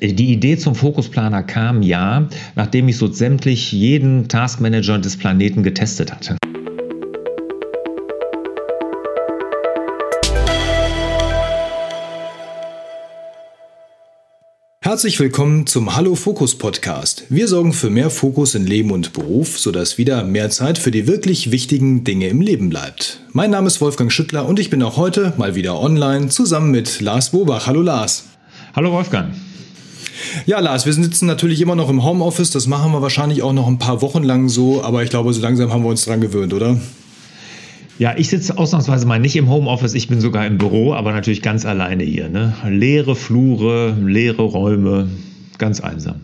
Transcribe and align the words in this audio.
Die 0.00 0.32
Idee 0.32 0.58
zum 0.58 0.74
Fokusplaner 0.74 1.42
kam 1.42 1.82
ja, 1.82 2.28
nachdem 2.54 2.88
ich 2.88 2.98
so 2.98 3.10
sämtlich 3.10 3.72
jeden 3.72 4.28
Taskmanager 4.28 4.98
des 4.98 5.16
Planeten 5.16 5.62
getestet 5.62 6.12
hatte. 6.12 6.36
Herzlich 14.82 15.18
willkommen 15.18 15.66
zum 15.66 15.96
Hallo 15.96 16.14
Fokus 16.14 16.56
Podcast. 16.56 17.24
Wir 17.28 17.48
sorgen 17.48 17.72
für 17.72 17.90
mehr 17.90 18.08
Fokus 18.08 18.54
in 18.54 18.66
Leben 18.66 18.92
und 18.92 19.12
Beruf, 19.14 19.58
sodass 19.58 19.98
wieder 19.98 20.22
mehr 20.22 20.48
Zeit 20.50 20.78
für 20.78 20.92
die 20.92 21.08
wirklich 21.08 21.50
wichtigen 21.50 22.04
Dinge 22.04 22.28
im 22.28 22.40
Leben 22.40 22.68
bleibt. 22.68 23.20
Mein 23.32 23.50
Name 23.50 23.66
ist 23.66 23.80
Wolfgang 23.80 24.12
Schüttler 24.12 24.46
und 24.46 24.60
ich 24.60 24.70
bin 24.70 24.82
auch 24.82 24.96
heute 24.96 25.32
mal 25.38 25.54
wieder 25.54 25.80
online 25.80 26.28
zusammen 26.28 26.70
mit 26.70 27.00
Lars 27.00 27.30
Bobach. 27.30 27.66
Hallo 27.66 27.82
Lars. 27.82 28.26
Hallo 28.74 28.92
Wolfgang. 28.92 29.34
Ja, 30.46 30.60
Lars, 30.60 30.86
wir 30.86 30.92
sitzen 30.92 31.26
natürlich 31.26 31.60
immer 31.60 31.74
noch 31.74 31.90
im 31.90 32.04
Homeoffice. 32.04 32.50
Das 32.50 32.66
machen 32.66 32.92
wir 32.92 33.02
wahrscheinlich 33.02 33.42
auch 33.42 33.52
noch 33.52 33.66
ein 33.66 33.78
paar 33.78 34.02
Wochen 34.02 34.22
lang 34.22 34.48
so, 34.48 34.82
aber 34.82 35.02
ich 35.02 35.10
glaube, 35.10 35.32
so 35.32 35.40
langsam 35.40 35.72
haben 35.72 35.82
wir 35.82 35.90
uns 35.90 36.04
dran 36.04 36.20
gewöhnt, 36.20 36.54
oder? 36.54 36.78
Ja, 37.98 38.14
ich 38.16 38.28
sitze 38.28 38.58
ausnahmsweise 38.58 39.06
mal 39.06 39.18
nicht 39.18 39.36
im 39.36 39.48
Homeoffice, 39.48 39.94
ich 39.94 40.08
bin 40.08 40.20
sogar 40.20 40.46
im 40.46 40.58
Büro, 40.58 40.92
aber 40.92 41.12
natürlich 41.12 41.40
ganz 41.40 41.64
alleine 41.64 42.04
hier. 42.04 42.28
Ne? 42.28 42.54
Leere 42.68 43.16
Flure, 43.16 43.96
leere 43.98 44.42
Räume, 44.42 45.08
ganz 45.56 45.80
einsam. 45.80 46.20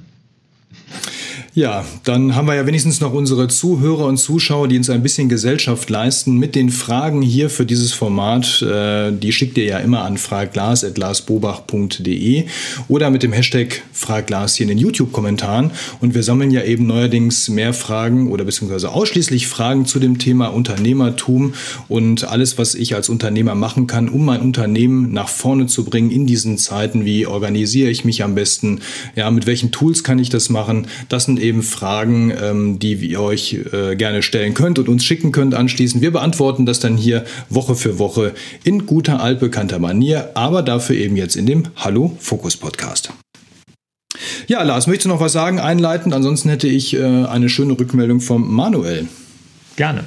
Ja, 1.55 1.85
dann 2.05 2.35
haben 2.35 2.47
wir 2.47 2.55
ja 2.55 2.67
wenigstens 2.67 3.03
noch 3.03 3.13
unsere 3.13 3.47
Zuhörer 3.47 4.07
und 4.07 4.17
Zuschauer, 4.17 4.69
die 4.69 4.79
uns 4.79 4.89
ein 4.89 5.03
bisschen 5.03 5.29
Gesellschaft 5.29 5.91
leisten 5.91 6.39
mit 6.39 6.55
den 6.55 6.71
Fragen 6.71 7.21
hier 7.21 7.51
für 7.51 7.67
dieses 7.67 7.93
Format. 7.93 8.63
Äh, 8.63 9.13
die 9.13 9.35
schickt 9.35 9.59
ihr 9.59 9.67
ja 9.67 9.77
immer 9.77 10.05
an 10.05 10.17
fragglas.glasbobach.de 10.17 12.45
oder 12.89 13.11
mit 13.11 13.23
dem 13.23 13.35
Hashtag 13.35 13.83
Fragglas 13.93 14.55
hier 14.55 14.65
in 14.65 14.71
den 14.71 14.79
YouTube-Kommentaren. 14.79 15.73
Und 16.01 16.15
wir 16.15 16.23
sammeln 16.23 16.53
ja 16.53 16.63
eben 16.63 16.87
neuerdings 16.87 17.51
mehr 17.51 17.75
Fragen 17.75 18.33
oder 18.33 18.45
beziehungsweise 18.45 18.91
ausschließlich 18.91 19.47
Fragen 19.47 19.85
zu 19.85 19.99
dem 19.99 20.19
Thema 20.19 20.47
Unternehmertum 20.47 21.53
und 21.87 22.25
alles, 22.25 22.57
was 22.57 22.75
ich 22.75 22.95
als 22.95 23.11
Unternehmer 23.11 23.55
machen 23.55 23.87
kann, 23.87 24.09
um 24.09 24.25
mein 24.25 24.41
Unternehmen 24.41 25.13
nach 25.13 25.29
vorne 25.29 25.67
zu 25.67 25.85
bringen 25.85 26.11
in 26.11 26.27
diesen 26.27 26.57
Zeiten. 26.57 27.05
Wie 27.05 27.27
organisiere 27.27 27.91
ich 27.91 28.07
mich 28.07 28.23
am 28.23 28.35
besten? 28.35 28.81
Ja, 29.17 29.31
mit 29.31 29.47
welchen 29.47 29.71
Tools 29.71 30.03
kann 30.03 30.19
ich 30.19 30.31
das 30.31 30.49
machen? 30.49 30.87
Das 31.11 31.25
sind 31.25 31.42
eben 31.43 31.63
Fragen, 31.63 32.33
ähm, 32.41 32.79
die 32.79 32.95
ihr 32.95 33.21
euch 33.21 33.59
äh, 33.73 33.97
gerne 33.97 34.23
stellen 34.23 34.55
könnt 34.55 34.79
und 34.79 34.89
uns 34.89 35.05
schicken 35.05 35.33
könnt 35.33 35.55
anschließend. 35.55 36.03
Wir 36.03 36.13
beantworten 36.13 36.67
das 36.67 36.81
dann 36.81 36.97
hier 36.97 37.25
Woche 37.51 37.75
für 37.75 37.99
Woche 37.99 38.33
in 38.65 38.87
guter 38.87 39.21
altbekannter 39.21 39.79
Manier, 39.79 40.31
aber 40.35 40.63
dafür 40.63 40.97
eben 40.97 41.17
jetzt 41.17 41.37
in 41.37 41.47
dem 41.47 41.65
Hallo 41.77 42.17
Fokus 42.21 42.57
Podcast. 42.57 43.11
Ja, 44.47 44.63
Lars, 44.63 44.87
möchtest 44.87 45.07
du 45.07 45.09
noch 45.11 45.21
was 45.21 45.33
sagen, 45.33 45.59
einleitend? 45.59 46.15
Ansonsten 46.15 46.49
hätte 46.49 46.69
ich 46.69 46.95
äh, 46.95 47.03
eine 47.03 47.49
schöne 47.49 47.79
Rückmeldung 47.79 48.21
vom 48.21 48.55
Manuel. 48.55 49.09
Gerne. 49.77 50.05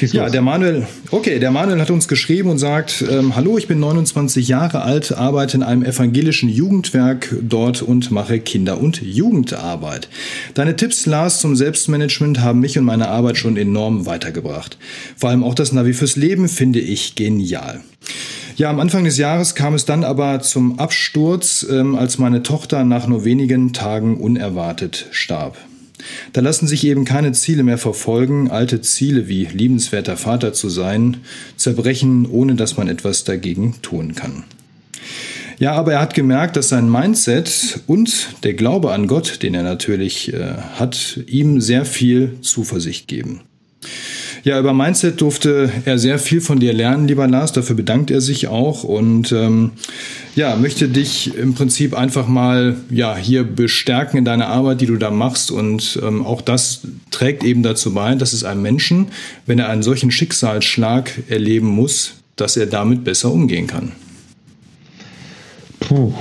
Ja, 0.00 0.28
der 0.28 0.42
Manuel, 0.42 0.86
okay, 1.10 1.38
der 1.38 1.50
Manuel 1.50 1.80
hat 1.80 1.90
uns 1.90 2.06
geschrieben 2.08 2.50
und 2.50 2.58
sagt, 2.58 3.04
ähm, 3.10 3.34
hallo, 3.34 3.56
ich 3.56 3.66
bin 3.66 3.80
29 3.80 4.46
Jahre 4.46 4.82
alt, 4.82 5.12
arbeite 5.12 5.56
in 5.56 5.62
einem 5.62 5.82
evangelischen 5.82 6.48
Jugendwerk 6.48 7.34
dort 7.40 7.82
und 7.82 8.10
mache 8.10 8.38
Kinder- 8.38 8.80
und 8.80 9.00
Jugendarbeit. 9.00 10.08
Deine 10.54 10.76
Tipps, 10.76 11.06
Lars, 11.06 11.40
zum 11.40 11.56
Selbstmanagement 11.56 12.40
haben 12.40 12.60
mich 12.60 12.78
und 12.78 12.84
meine 12.84 13.08
Arbeit 13.08 13.38
schon 13.38 13.56
enorm 13.56 14.06
weitergebracht. 14.06 14.76
Vor 15.16 15.30
allem 15.30 15.42
auch 15.42 15.54
das 15.54 15.72
Navi 15.72 15.94
fürs 15.94 16.16
Leben 16.16 16.48
finde 16.48 16.80
ich 16.80 17.14
genial. 17.14 17.80
Ja, 18.56 18.70
am 18.70 18.80
Anfang 18.80 19.04
des 19.04 19.18
Jahres 19.18 19.54
kam 19.54 19.74
es 19.74 19.84
dann 19.84 20.04
aber 20.04 20.40
zum 20.40 20.78
Absturz, 20.78 21.66
ähm, 21.70 21.94
als 21.94 22.18
meine 22.18 22.42
Tochter 22.42 22.84
nach 22.84 23.06
nur 23.06 23.24
wenigen 23.24 23.72
Tagen 23.72 24.16
unerwartet 24.16 25.06
starb. 25.10 25.56
Da 26.32 26.40
lassen 26.40 26.66
sich 26.66 26.84
eben 26.84 27.04
keine 27.04 27.32
Ziele 27.32 27.62
mehr 27.62 27.78
verfolgen, 27.78 28.50
alte 28.50 28.80
Ziele 28.80 29.28
wie 29.28 29.44
liebenswerter 29.46 30.16
Vater 30.16 30.52
zu 30.52 30.68
sein, 30.68 31.18
zerbrechen, 31.56 32.26
ohne 32.26 32.54
dass 32.54 32.76
man 32.76 32.88
etwas 32.88 33.24
dagegen 33.24 33.76
tun 33.82 34.14
kann. 34.14 34.44
Ja, 35.58 35.72
aber 35.72 35.94
er 35.94 36.00
hat 36.00 36.14
gemerkt, 36.14 36.56
dass 36.56 36.68
sein 36.68 36.90
Mindset 36.90 37.80
und 37.86 38.28
der 38.42 38.52
Glaube 38.54 38.92
an 38.92 39.06
Gott, 39.06 39.42
den 39.42 39.54
er 39.54 39.62
natürlich 39.62 40.32
äh, 40.32 40.54
hat, 40.74 41.20
ihm 41.26 41.60
sehr 41.62 41.86
viel 41.86 42.36
Zuversicht 42.42 43.08
geben. 43.08 43.40
Ja, 44.46 44.60
über 44.60 44.72
Mindset 44.72 45.20
durfte 45.20 45.72
er 45.86 45.98
sehr 45.98 46.20
viel 46.20 46.40
von 46.40 46.60
dir 46.60 46.72
lernen, 46.72 47.08
lieber 47.08 47.26
Lars. 47.26 47.50
Dafür 47.50 47.74
bedankt 47.74 48.12
er 48.12 48.20
sich 48.20 48.46
auch 48.46 48.84
und 48.84 49.32
ähm, 49.32 49.72
ja, 50.36 50.54
möchte 50.54 50.88
dich 50.88 51.36
im 51.36 51.54
Prinzip 51.54 51.98
einfach 51.98 52.28
mal 52.28 52.76
ja, 52.88 53.16
hier 53.16 53.42
bestärken 53.42 54.18
in 54.18 54.24
deiner 54.24 54.46
Arbeit, 54.46 54.80
die 54.80 54.86
du 54.86 54.98
da 54.98 55.10
machst. 55.10 55.50
Und 55.50 55.98
ähm, 56.00 56.24
auch 56.24 56.42
das 56.42 56.82
trägt 57.10 57.42
eben 57.42 57.64
dazu 57.64 57.92
bei, 57.92 58.14
dass 58.14 58.32
es 58.32 58.44
einem 58.44 58.62
Menschen, 58.62 59.08
wenn 59.46 59.58
er 59.58 59.68
einen 59.68 59.82
solchen 59.82 60.12
Schicksalsschlag 60.12 61.10
erleben 61.28 61.66
muss, 61.66 62.12
dass 62.36 62.56
er 62.56 62.66
damit 62.66 63.02
besser 63.02 63.32
umgehen 63.32 63.66
kann. 63.66 63.90
Puh. 65.80 66.14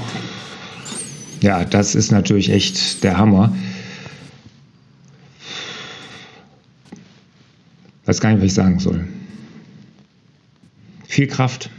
Ja, 1.41 1.63
das 1.63 1.93
ist 1.93 2.11
natürlich 2.11 2.49
echt 2.49 3.03
der 3.03 3.19
Hammer. 3.19 3.55
Weiß 8.05 8.21
gar 8.21 8.29
nicht, 8.31 8.39
was 8.39 8.45
ich 8.45 8.53
sagen 8.53 8.79
soll. 8.79 9.05
Viel 11.07 11.27
Kraft. 11.27 11.69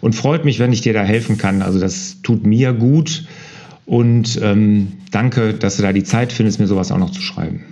Und 0.00 0.14
freut 0.14 0.44
mich, 0.44 0.58
wenn 0.58 0.72
ich 0.72 0.80
dir 0.80 0.92
da 0.92 1.02
helfen 1.02 1.38
kann. 1.38 1.62
Also 1.62 1.78
das 1.78 2.18
tut 2.22 2.46
mir 2.46 2.72
gut. 2.72 3.26
Und 3.86 4.38
ähm, 4.42 4.92
danke, 5.10 5.54
dass 5.54 5.76
du 5.76 5.82
da 5.82 5.92
die 5.92 6.04
Zeit 6.04 6.32
findest, 6.32 6.60
mir 6.60 6.66
sowas 6.66 6.92
auch 6.92 6.98
noch 6.98 7.10
zu 7.10 7.20
schreiben. 7.20 7.64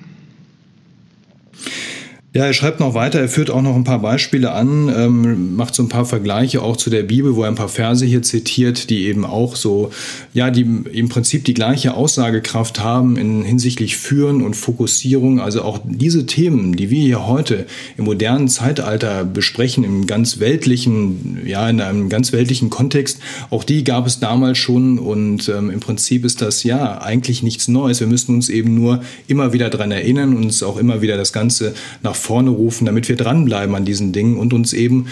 Ja, 2.34 2.44
er 2.44 2.52
schreibt 2.52 2.78
noch 2.78 2.92
weiter, 2.92 3.18
er 3.20 3.28
führt 3.30 3.48
auch 3.48 3.62
noch 3.62 3.74
ein 3.74 3.84
paar 3.84 4.00
Beispiele 4.00 4.52
an, 4.52 4.92
ähm, 4.94 5.56
macht 5.56 5.74
so 5.74 5.82
ein 5.82 5.88
paar 5.88 6.04
Vergleiche 6.04 6.60
auch 6.60 6.76
zu 6.76 6.90
der 6.90 7.02
Bibel, 7.02 7.36
wo 7.36 7.42
er 7.42 7.48
ein 7.48 7.54
paar 7.54 7.70
Verse 7.70 8.04
hier 8.04 8.20
zitiert, 8.20 8.90
die 8.90 9.06
eben 9.06 9.24
auch 9.24 9.56
so, 9.56 9.90
ja, 10.34 10.50
die 10.50 10.60
im 10.60 11.08
Prinzip 11.08 11.46
die 11.46 11.54
gleiche 11.54 11.94
Aussagekraft 11.94 12.80
haben 12.80 13.16
in 13.16 13.44
hinsichtlich 13.44 13.96
Führen 13.96 14.42
und 14.42 14.56
Fokussierung. 14.56 15.40
Also 15.40 15.62
auch 15.62 15.80
diese 15.82 16.26
Themen, 16.26 16.76
die 16.76 16.90
wir 16.90 17.00
hier 17.00 17.26
heute 17.26 17.66
im 17.96 18.04
modernen 18.04 18.48
Zeitalter 18.48 19.24
besprechen, 19.24 19.82
im 19.82 20.06
ganz 20.06 20.38
weltlichen, 20.38 21.46
ja, 21.46 21.66
in 21.70 21.80
einem 21.80 22.10
ganz 22.10 22.32
weltlichen 22.32 22.68
Kontext, 22.68 23.20
auch 23.48 23.64
die 23.64 23.84
gab 23.84 24.06
es 24.06 24.20
damals 24.20 24.58
schon 24.58 24.98
und 24.98 25.48
ähm, 25.48 25.70
im 25.70 25.80
Prinzip 25.80 26.26
ist 26.26 26.42
das 26.42 26.62
ja 26.62 27.00
eigentlich 27.00 27.42
nichts 27.42 27.68
Neues. 27.68 28.00
Wir 28.00 28.06
müssen 28.06 28.34
uns 28.34 28.50
eben 28.50 28.74
nur 28.74 29.00
immer 29.28 29.54
wieder 29.54 29.70
dran 29.70 29.92
erinnern, 29.92 30.36
uns 30.36 30.62
auch 30.62 30.76
immer 30.76 31.00
wieder 31.00 31.16
das 31.16 31.32
Ganze 31.32 31.72
nach 32.02 32.17
vorne 32.18 32.50
rufen, 32.50 32.84
damit 32.84 33.08
wir 33.08 33.16
dranbleiben 33.16 33.74
an 33.74 33.84
diesen 33.84 34.12
Dingen 34.12 34.36
und 34.36 34.52
uns 34.52 34.72
eben 34.72 35.06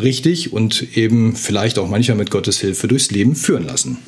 richtig 0.00 0.52
und 0.52 0.96
eben 0.96 1.34
vielleicht 1.36 1.78
auch 1.78 1.88
manchmal 1.88 2.16
mit 2.16 2.30
Gottes 2.30 2.60
Hilfe 2.60 2.88
durchs 2.88 3.10
Leben 3.10 3.34
führen 3.34 3.66
lassen. 3.66 3.98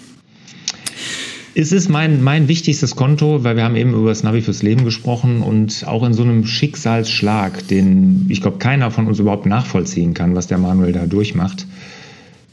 Es 1.54 1.70
ist 1.70 1.90
mein, 1.90 2.22
mein 2.22 2.48
wichtigstes 2.48 2.96
Konto, 2.96 3.44
weil 3.44 3.56
wir 3.56 3.64
haben 3.64 3.76
eben 3.76 3.92
über 3.92 4.08
das 4.08 4.22
Navi 4.22 4.40
fürs 4.40 4.62
Leben 4.62 4.86
gesprochen 4.86 5.42
und 5.42 5.86
auch 5.86 6.02
in 6.02 6.14
so 6.14 6.22
einem 6.22 6.46
Schicksalsschlag, 6.46 7.68
den 7.68 8.24
ich 8.30 8.40
glaube 8.40 8.56
keiner 8.56 8.90
von 8.90 9.06
uns 9.06 9.18
überhaupt 9.18 9.44
nachvollziehen 9.44 10.14
kann, 10.14 10.34
was 10.34 10.46
der 10.46 10.56
Manuel 10.56 10.92
da 10.92 11.04
durchmacht, 11.04 11.66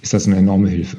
ist 0.01 0.13
das 0.13 0.27
eine 0.27 0.35
enorme 0.35 0.69
Hilfe. 0.69 0.97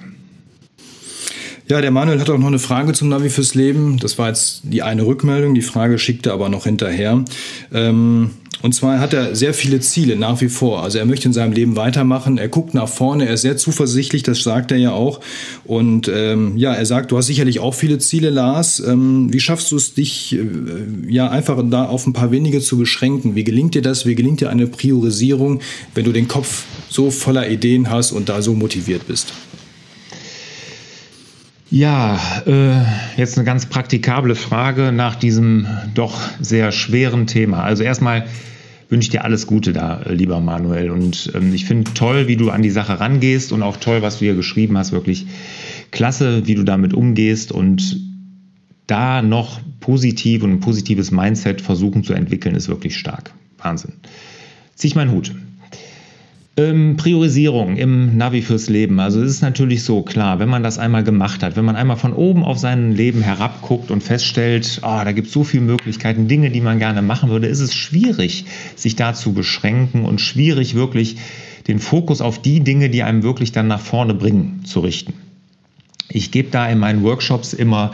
Ja, 1.68 1.80
der 1.80 1.90
Manuel 1.90 2.18
hat 2.18 2.30
auch 2.30 2.38
noch 2.38 2.48
eine 2.48 2.58
Frage 2.58 2.94
zum 2.94 3.10
Navi 3.10 3.28
fürs 3.28 3.54
Leben. 3.54 3.98
Das 3.98 4.18
war 4.18 4.28
jetzt 4.28 4.62
die 4.64 4.82
eine 4.82 5.06
Rückmeldung. 5.06 5.54
Die 5.54 5.62
Frage 5.62 5.98
schickte 5.98 6.32
aber 6.32 6.48
noch 6.48 6.64
hinterher. 6.64 7.24
Ähm, 7.72 8.30
und 8.62 8.74
zwar 8.74 9.00
hat 9.00 9.14
er 9.14 9.34
sehr 9.34 9.54
viele 9.54 9.80
Ziele 9.80 10.16
nach 10.16 10.40
wie 10.40 10.48
vor. 10.48 10.82
Also 10.82 10.98
er 10.98 11.06
möchte 11.06 11.26
in 11.28 11.32
seinem 11.32 11.52
Leben 11.52 11.76
weitermachen. 11.76 12.36
Er 12.36 12.48
guckt 12.48 12.74
nach 12.74 12.88
vorne. 12.88 13.26
Er 13.26 13.34
ist 13.34 13.42
sehr 13.42 13.56
zuversichtlich. 13.56 14.22
Das 14.22 14.42
sagt 14.42 14.70
er 14.70 14.76
ja 14.76 14.92
auch. 14.92 15.20
Und 15.64 16.10
ähm, 16.12 16.56
ja, 16.58 16.74
er 16.74 16.84
sagt, 16.84 17.10
du 17.10 17.16
hast 17.16 17.26
sicherlich 17.26 17.60
auch 17.60 17.74
viele 17.74 17.98
Ziele, 17.98 18.28
Lars. 18.28 18.80
Ähm, 18.80 19.32
wie 19.32 19.40
schaffst 19.40 19.72
du 19.72 19.76
es, 19.76 19.94
dich 19.94 20.36
äh, 20.36 20.44
ja 21.08 21.30
einfach 21.30 21.62
da 21.70 21.86
auf 21.86 22.06
ein 22.06 22.12
paar 22.12 22.30
wenige 22.30 22.60
zu 22.60 22.76
beschränken? 22.76 23.34
Wie 23.34 23.44
gelingt 23.44 23.74
dir 23.74 23.82
das? 23.82 24.04
Wie 24.04 24.14
gelingt 24.14 24.42
dir 24.42 24.50
eine 24.50 24.66
Priorisierung, 24.66 25.60
wenn 25.94 26.04
du 26.04 26.12
den 26.12 26.28
Kopf 26.28 26.64
so 26.90 27.10
voller 27.10 27.48
Ideen 27.48 27.88
hast 27.88 28.12
und 28.12 28.28
da 28.28 28.42
so 28.42 28.52
motiviert 28.54 29.08
bist? 29.08 29.32
Ja, 31.72 32.18
äh, 32.46 32.82
jetzt 33.16 33.38
eine 33.38 33.44
ganz 33.44 33.66
praktikable 33.66 34.34
Frage 34.34 34.90
nach 34.90 35.14
diesem 35.14 35.68
doch 35.94 36.20
sehr 36.40 36.72
schweren 36.72 37.28
Thema. 37.28 37.62
Also 37.62 37.84
erstmal 37.84 38.26
wünsche 38.90 39.10
dir 39.10 39.24
alles 39.24 39.46
Gute 39.46 39.72
da, 39.72 40.02
äh, 40.02 40.12
lieber 40.12 40.40
Manuel. 40.40 40.90
Und 40.90 41.32
ähm, 41.34 41.54
ich 41.54 41.64
finde 41.64 41.92
toll, 41.94 42.28
wie 42.28 42.36
du 42.36 42.50
an 42.50 42.62
die 42.62 42.70
Sache 42.70 43.00
rangehst 43.00 43.52
und 43.52 43.62
auch 43.62 43.76
toll, 43.76 44.02
was 44.02 44.18
du 44.18 44.24
hier 44.24 44.34
geschrieben 44.34 44.76
hast. 44.76 44.92
Wirklich 44.92 45.26
klasse, 45.90 46.46
wie 46.46 46.54
du 46.54 46.64
damit 46.64 46.92
umgehst 46.94 47.52
und 47.52 48.00
da 48.86 49.22
noch 49.22 49.60
positiv 49.78 50.42
und 50.42 50.50
ein 50.50 50.60
positives 50.60 51.10
Mindset 51.10 51.60
versuchen 51.60 52.04
zu 52.04 52.12
entwickeln, 52.12 52.54
ist 52.54 52.68
wirklich 52.68 52.96
stark. 52.96 53.32
Wahnsinn. 53.58 53.92
Zieh 54.74 54.88
ich 54.88 54.96
meinen 54.96 55.12
Hut. 55.12 55.32
Ähm, 56.60 56.96
Priorisierung 56.96 57.78
im 57.78 58.18
Navi 58.18 58.42
fürs 58.42 58.68
Leben. 58.68 59.00
Also 59.00 59.22
es 59.22 59.30
ist 59.30 59.40
natürlich 59.40 59.82
so 59.82 60.02
klar, 60.02 60.40
wenn 60.40 60.50
man 60.50 60.62
das 60.62 60.78
einmal 60.78 61.02
gemacht 61.02 61.42
hat, 61.42 61.56
wenn 61.56 61.64
man 61.64 61.74
einmal 61.74 61.96
von 61.96 62.12
oben 62.12 62.44
auf 62.44 62.58
sein 62.58 62.92
Leben 62.92 63.22
herabguckt 63.22 63.90
und 63.90 64.02
feststellt, 64.02 64.80
oh, 64.82 65.00
da 65.02 65.12
gibt 65.12 65.28
es 65.28 65.32
so 65.32 65.42
viele 65.42 65.62
Möglichkeiten, 65.62 66.28
Dinge, 66.28 66.50
die 66.50 66.60
man 66.60 66.78
gerne 66.78 67.00
machen 67.00 67.30
würde, 67.30 67.46
ist 67.46 67.60
es 67.60 67.74
schwierig, 67.74 68.44
sich 68.76 68.94
da 68.94 69.14
zu 69.14 69.32
beschränken 69.32 70.04
und 70.04 70.20
schwierig 70.20 70.74
wirklich 70.74 71.16
den 71.66 71.78
Fokus 71.78 72.20
auf 72.20 72.42
die 72.42 72.60
Dinge, 72.60 72.90
die 72.90 73.04
einem 73.04 73.22
wirklich 73.22 73.52
dann 73.52 73.66
nach 73.66 73.80
vorne 73.80 74.12
bringen, 74.12 74.60
zu 74.66 74.80
richten. 74.80 75.14
Ich 76.10 76.30
gebe 76.30 76.50
da 76.50 76.68
in 76.68 76.78
meinen 76.78 77.02
Workshops 77.02 77.54
immer 77.54 77.92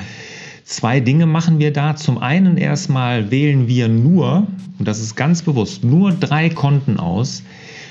Zwei 0.67 0.99
Dinge 0.99 1.27
machen 1.27 1.61
wir 1.61 1.73
da. 1.73 1.95
Zum 1.95 2.19
einen 2.19 2.57
erstmal 2.57 3.31
wählen 3.31 3.69
wir 3.69 3.87
nur, 3.87 4.49
und 4.81 4.89
das 4.89 4.99
ist 4.99 5.15
ganz 5.15 5.43
bewusst, 5.43 5.85
nur 5.85 6.11
drei 6.11 6.49
Konten 6.49 6.99
aus, 6.99 7.45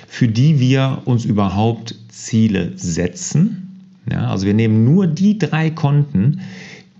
für 0.07 0.27
die 0.27 0.59
wir 0.59 1.01
uns 1.05 1.25
überhaupt 1.25 1.95
Ziele 2.09 2.73
setzen. 2.75 3.61
Ja, 4.11 4.29
also 4.29 4.45
wir 4.45 4.53
nehmen 4.53 4.85
nur 4.85 5.07
die 5.07 5.37
drei 5.37 5.69
Konten, 5.69 6.41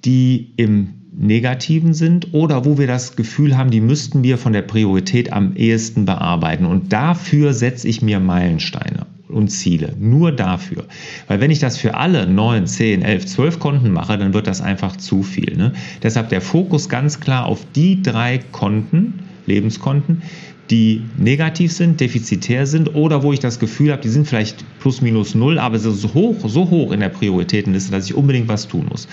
die 0.04 0.52
im 0.58 0.90
Negativen 1.18 1.94
sind 1.94 2.34
oder 2.34 2.66
wo 2.66 2.78
wir 2.78 2.88
das 2.88 3.16
Gefühl 3.16 3.58
haben, 3.58 3.72
die 3.72 3.82
müssten 3.82 4.24
wir 4.24 4.38
von 4.38 4.54
der 4.54 4.64
Priorität 4.64 5.32
am 5.32 5.56
ehesten 5.56 6.06
bearbeiten. 6.06 6.66
Und 6.66 6.92
dafür 6.92 7.54
setze 7.54 7.88
ich 7.88 8.02
mir 8.02 8.20
Meilensteine 8.20 9.06
und 9.30 9.50
Ziele. 9.50 9.94
Nur 10.00 10.32
dafür. 10.32 10.86
Weil 11.28 11.40
wenn 11.42 11.52
ich 11.52 11.60
das 11.60 11.78
für 11.78 11.96
alle 11.96 12.28
9, 12.28 12.68
10, 12.68 13.02
11, 13.02 13.26
12 13.26 13.60
Konten 13.60 13.92
mache, 13.92 14.18
dann 14.18 14.34
wird 14.34 14.48
das 14.48 14.62
einfach 14.62 14.98
zu 14.98 15.24
viel. 15.24 15.56
Ne? 15.56 15.74
Deshalb 16.04 16.30
der 16.30 16.42
Fokus 16.42 16.90
ganz 16.90 17.20
klar 17.20 17.46
auf 17.46 17.66
die 17.76 18.02
drei 18.02 18.40
Konten, 18.52 19.20
Lebenskonten, 19.46 20.22
die 20.70 21.04
negativ 21.18 21.72
sind, 21.72 22.00
defizitär 22.00 22.66
sind 22.66 22.96
oder 22.96 23.22
wo 23.24 23.34
ich 23.34 23.40
das 23.40 23.60
Gefühl 23.60 23.92
habe, 23.92 24.02
die 24.02 24.10
sind 24.10 24.28
vielleicht 24.28 24.66
plus 24.80 25.02
minus 25.02 25.36
null, 25.36 25.60
aber 25.60 25.76
es 25.76 25.86
ist 25.86 26.02
so 26.02 26.14
hoch, 26.14 26.38
so 26.46 26.70
hoch 26.70 26.92
in 26.92 27.00
der 27.00 27.10
Prioritätenliste, 27.10 27.92
dass 27.92 28.06
ich 28.06 28.16
unbedingt 28.16 28.48
was 28.48 28.68
tun 28.68 28.88
muss. 28.90 29.08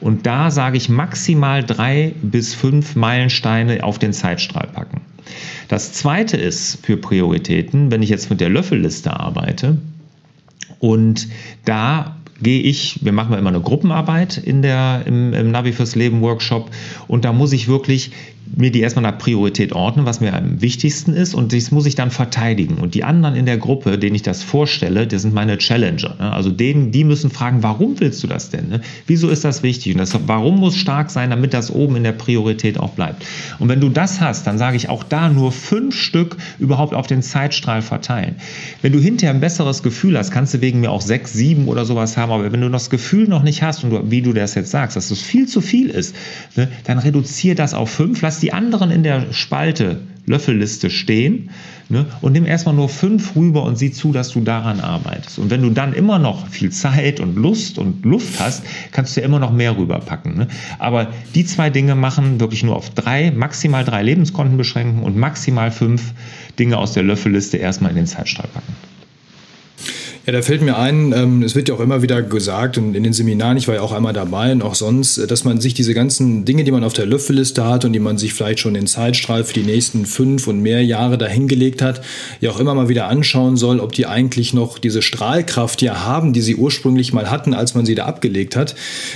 Und 0.00 0.26
da 0.26 0.50
sage 0.50 0.76
ich 0.76 0.88
maximal 0.88 1.62
drei 1.62 2.14
bis 2.22 2.54
fünf 2.54 2.96
Meilensteine 2.96 3.84
auf 3.84 3.98
den 3.98 4.12
Zeitstrahl 4.12 4.66
packen. 4.72 5.02
Das 5.68 5.92
zweite 5.92 6.36
ist 6.36 6.84
für 6.84 6.96
Prioritäten, 6.96 7.90
wenn 7.90 8.02
ich 8.02 8.08
jetzt 8.08 8.30
mit 8.30 8.40
der 8.40 8.48
Löffelliste 8.48 9.18
arbeite 9.18 9.76
und 10.80 11.28
da 11.64 12.16
gehe 12.42 12.60
ich, 12.60 12.98
wir 13.02 13.12
machen 13.12 13.36
immer 13.36 13.50
eine 13.50 13.60
Gruppenarbeit 13.60 14.38
in 14.38 14.62
der, 14.62 15.02
im, 15.06 15.32
im 15.32 15.50
Navi 15.50 15.72
fürs 15.72 15.94
Leben 15.94 16.22
Workshop 16.22 16.70
und 17.08 17.24
da 17.24 17.32
muss 17.32 17.52
ich 17.52 17.68
wirklich 17.68 18.12
mir 18.56 18.70
die 18.70 18.80
erstmal 18.80 19.02
nach 19.02 19.18
Priorität 19.18 19.72
ordnen, 19.72 20.06
was 20.06 20.20
mir 20.20 20.34
am 20.34 20.60
wichtigsten 20.60 21.12
ist 21.12 21.34
und 21.34 21.52
das 21.52 21.70
muss 21.70 21.86
ich 21.86 21.94
dann 21.94 22.10
verteidigen. 22.10 22.78
Und 22.78 22.94
die 22.94 23.04
anderen 23.04 23.36
in 23.36 23.46
der 23.46 23.58
Gruppe, 23.58 23.98
denen 23.98 24.16
ich 24.16 24.22
das 24.22 24.42
vorstelle, 24.42 25.06
das 25.06 25.22
sind 25.22 25.34
meine 25.34 25.58
Challenger. 25.58 26.16
Ne? 26.18 26.32
Also 26.32 26.50
denen, 26.50 26.90
die 26.90 27.04
müssen 27.04 27.30
fragen, 27.30 27.62
warum 27.62 28.00
willst 28.00 28.22
du 28.22 28.26
das 28.26 28.50
denn? 28.50 28.68
Ne? 28.68 28.80
Wieso 29.06 29.28
ist 29.28 29.44
das 29.44 29.62
wichtig? 29.62 29.92
Und 29.92 29.98
das 29.98 30.18
Warum 30.26 30.58
muss 30.58 30.76
stark 30.76 31.10
sein, 31.10 31.30
damit 31.30 31.54
das 31.54 31.70
oben 31.72 31.96
in 31.96 32.02
der 32.02 32.12
Priorität 32.12 32.78
auch 32.78 32.90
bleibt. 32.90 33.24
Und 33.58 33.68
wenn 33.68 33.80
du 33.80 33.88
das 33.88 34.20
hast, 34.20 34.46
dann 34.46 34.58
sage 34.58 34.76
ich 34.76 34.88
auch 34.88 35.04
da 35.04 35.28
nur 35.28 35.52
fünf 35.52 35.94
Stück 35.94 36.36
überhaupt 36.58 36.94
auf 36.94 37.06
den 37.06 37.22
Zeitstrahl 37.22 37.82
verteilen. 37.82 38.36
Wenn 38.82 38.92
du 38.92 38.98
hinterher 38.98 39.34
ein 39.34 39.40
besseres 39.40 39.82
Gefühl 39.82 40.18
hast, 40.18 40.30
kannst 40.30 40.54
du 40.54 40.60
wegen 40.60 40.80
mir 40.80 40.90
auch 40.90 41.00
sechs, 41.00 41.32
sieben 41.32 41.68
oder 41.68 41.84
sowas 41.84 42.16
haben, 42.16 42.29
aber 42.30 42.52
wenn 42.52 42.60
du 42.60 42.68
das 42.68 42.90
Gefühl 42.90 43.28
noch 43.28 43.42
nicht 43.42 43.62
hast 43.62 43.84
und 43.84 43.90
du, 43.90 44.10
wie 44.10 44.22
du 44.22 44.32
das 44.32 44.54
jetzt 44.54 44.70
sagst, 44.70 44.96
dass 44.96 45.08
das 45.08 45.20
viel 45.20 45.46
zu 45.46 45.60
viel 45.60 45.90
ist, 45.90 46.14
ne, 46.56 46.68
dann 46.84 46.98
reduziere 46.98 47.54
das 47.54 47.74
auf 47.74 47.90
fünf, 47.90 48.22
lass 48.22 48.40
die 48.40 48.52
anderen 48.52 48.90
in 48.90 49.02
der 49.02 49.32
Spalte 49.32 50.00
Löffelliste 50.26 50.90
stehen 50.90 51.50
ne, 51.88 52.06
und 52.20 52.32
nimm 52.32 52.46
erstmal 52.46 52.74
nur 52.74 52.88
fünf 52.88 53.34
rüber 53.36 53.64
und 53.64 53.76
sieh 53.76 53.90
zu, 53.90 54.12
dass 54.12 54.30
du 54.30 54.40
daran 54.40 54.80
arbeitest. 54.80 55.38
Und 55.38 55.50
wenn 55.50 55.62
du 55.62 55.70
dann 55.70 55.92
immer 55.92 56.18
noch 56.18 56.46
viel 56.48 56.70
Zeit 56.70 57.20
und 57.20 57.36
Lust 57.36 57.78
und 57.78 58.04
Luft 58.04 58.38
hast, 58.38 58.62
kannst 58.92 59.16
du 59.16 59.20
ja 59.20 59.26
immer 59.26 59.40
noch 59.40 59.52
mehr 59.52 59.76
rüberpacken. 59.76 60.36
Ne? 60.36 60.48
Aber 60.78 61.08
die 61.34 61.44
zwei 61.44 61.70
Dinge 61.70 61.94
machen 61.94 62.40
wirklich 62.40 62.62
nur 62.62 62.76
auf 62.76 62.90
drei, 62.90 63.30
maximal 63.30 63.84
drei 63.84 64.02
Lebenskonten 64.02 64.56
beschränken 64.56 65.02
und 65.02 65.16
maximal 65.16 65.70
fünf 65.70 66.14
Dinge 66.58 66.78
aus 66.78 66.92
der 66.92 67.02
Löffelliste 67.02 67.56
erstmal 67.56 67.90
in 67.90 67.96
den 67.96 68.06
Zeitstrahl 68.06 68.48
packen. 68.52 68.72
Ja, 70.26 70.34
da 70.34 70.42
fällt 70.42 70.60
mir 70.60 70.76
ein, 70.76 71.14
ähm, 71.16 71.42
es 71.42 71.54
wird 71.54 71.70
ja 71.70 71.74
auch 71.74 71.80
immer 71.80 72.02
wieder 72.02 72.20
gesagt 72.20 72.76
und 72.76 72.94
in 72.94 73.04
den 73.04 73.14
Seminaren, 73.14 73.56
ich 73.56 73.68
war 73.68 73.76
ja 73.76 73.80
auch 73.80 73.92
einmal 73.92 74.12
dabei 74.12 74.52
und 74.52 74.62
auch 74.62 74.74
sonst, 74.74 75.16
äh, 75.16 75.26
dass 75.26 75.44
man 75.44 75.62
sich 75.62 75.72
diese 75.72 75.94
ganzen 75.94 76.44
Dinge, 76.44 76.62
die 76.62 76.70
man 76.72 76.84
auf 76.84 76.92
der 76.92 77.06
Löffelliste 77.06 77.64
hat 77.64 77.86
und 77.86 77.94
die 77.94 78.00
man 78.00 78.18
sich 78.18 78.34
vielleicht 78.34 78.60
schon 78.60 78.74
in 78.74 78.86
Zeitstrahl 78.86 79.44
für 79.44 79.54
die 79.54 79.62
nächsten 79.62 80.04
fünf 80.04 80.46
und 80.46 80.60
mehr 80.60 80.84
Jahre 80.84 81.16
dahingelegt 81.16 81.80
hat, 81.80 82.02
ja 82.40 82.50
auch 82.50 82.60
immer 82.60 82.74
mal 82.74 82.90
wieder 82.90 83.08
anschauen 83.08 83.56
soll, 83.56 83.80
ob 83.80 83.92
die 83.92 84.04
eigentlich 84.04 84.52
noch 84.52 84.78
diese 84.78 85.00
Strahlkraft 85.00 85.80
ja 85.80 86.04
haben, 86.04 86.34
die 86.34 86.42
sie 86.42 86.56
ursprünglich 86.56 87.14
mal 87.14 87.30
hatten, 87.30 87.54
als 87.54 87.74
man 87.74 87.86
sie 87.86 87.94
da 87.94 88.04
abgelegt 88.04 88.56
hat. 88.56 88.74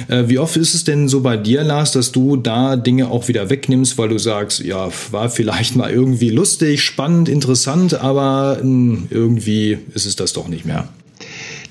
Äh, 0.09 0.25
wie 0.29 0.39
oft 0.39 0.57
ist 0.57 0.75
es 0.75 0.85
denn 0.85 1.09
so 1.09 1.21
bei 1.21 1.37
dir, 1.37 1.65
Lars, 1.65 1.93
dass 1.93 2.13
du 2.13 2.37
da 2.37 2.77
Dinge 2.77 3.11
auch 3.11 3.29
wieder 3.29 3.51
wegnimmst, 3.51 3.99
weil 3.99 4.09
du 4.09 4.19
sagst, 4.19 4.61
ja, 4.61 4.89
war 5.11 5.29
vielleicht 5.29 5.77
mal 5.77 5.91
irgendwie 5.91 6.31
lustig, 6.31 6.83
spannend, 6.83 7.29
interessant, 7.29 7.93
aber 7.93 8.57
hm, 8.59 9.09
irgendwie 9.11 9.79
ist 9.93 10.07
es 10.07 10.17
das 10.17 10.33
doch 10.33 10.49
nicht 10.49 10.65
mehr. 10.65 10.89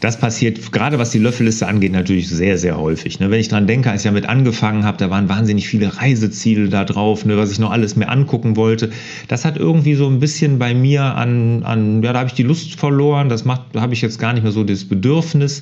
Das 0.04 0.18
passiert, 0.18 0.74
gerade 0.74 1.00
was 1.00 1.12
die 1.12 1.18
Löffelliste 1.18 1.66
angeht, 1.66 1.94
natürlich 1.94 2.28
sehr, 2.28 2.58
sehr 2.58 2.78
häufig. 2.78 3.22
Ne? 3.22 3.32
Wenn 3.32 3.40
ich 3.40 3.48
dran 3.48 3.68
denke, 3.68 3.90
als 3.90 4.02
ich 4.02 4.10
damit 4.10 4.28
angefangen 4.28 4.84
habe, 4.84 4.98
da 4.98 5.10
waren 5.10 5.30
wahnsinnig 5.30 5.66
viele 5.66 5.98
Reiseziele 5.98 6.68
da 6.68 6.84
drauf, 6.84 7.24
ne, 7.24 7.38
was 7.38 7.54
ich 7.54 7.60
noch 7.60 7.72
alles 7.72 7.96
mir 7.96 8.10
angucken 8.10 8.58
wollte. 8.58 8.90
Das 9.30 9.46
hat 9.46 9.56
irgendwie 9.56 9.94
so 9.94 10.06
ein 10.08 10.20
bisschen 10.20 10.60
bei 10.60 10.76
mir 10.76 11.04
an, 11.04 11.64
an 11.64 12.04
ja, 12.04 12.12
da 12.12 12.20
habe 12.20 12.28
ich 12.28 12.36
die 12.36 12.44
Lust 12.44 12.78
verloren, 12.78 13.30
das 13.30 13.46
macht, 13.46 13.62
da 13.72 13.80
habe 13.80 13.94
ich 13.94 14.02
jetzt 14.02 14.20
gar 14.20 14.34
nicht 14.34 14.44
mehr 14.44 14.52
so 14.52 14.66
das 14.66 14.84
Bedürfnis 14.84 15.62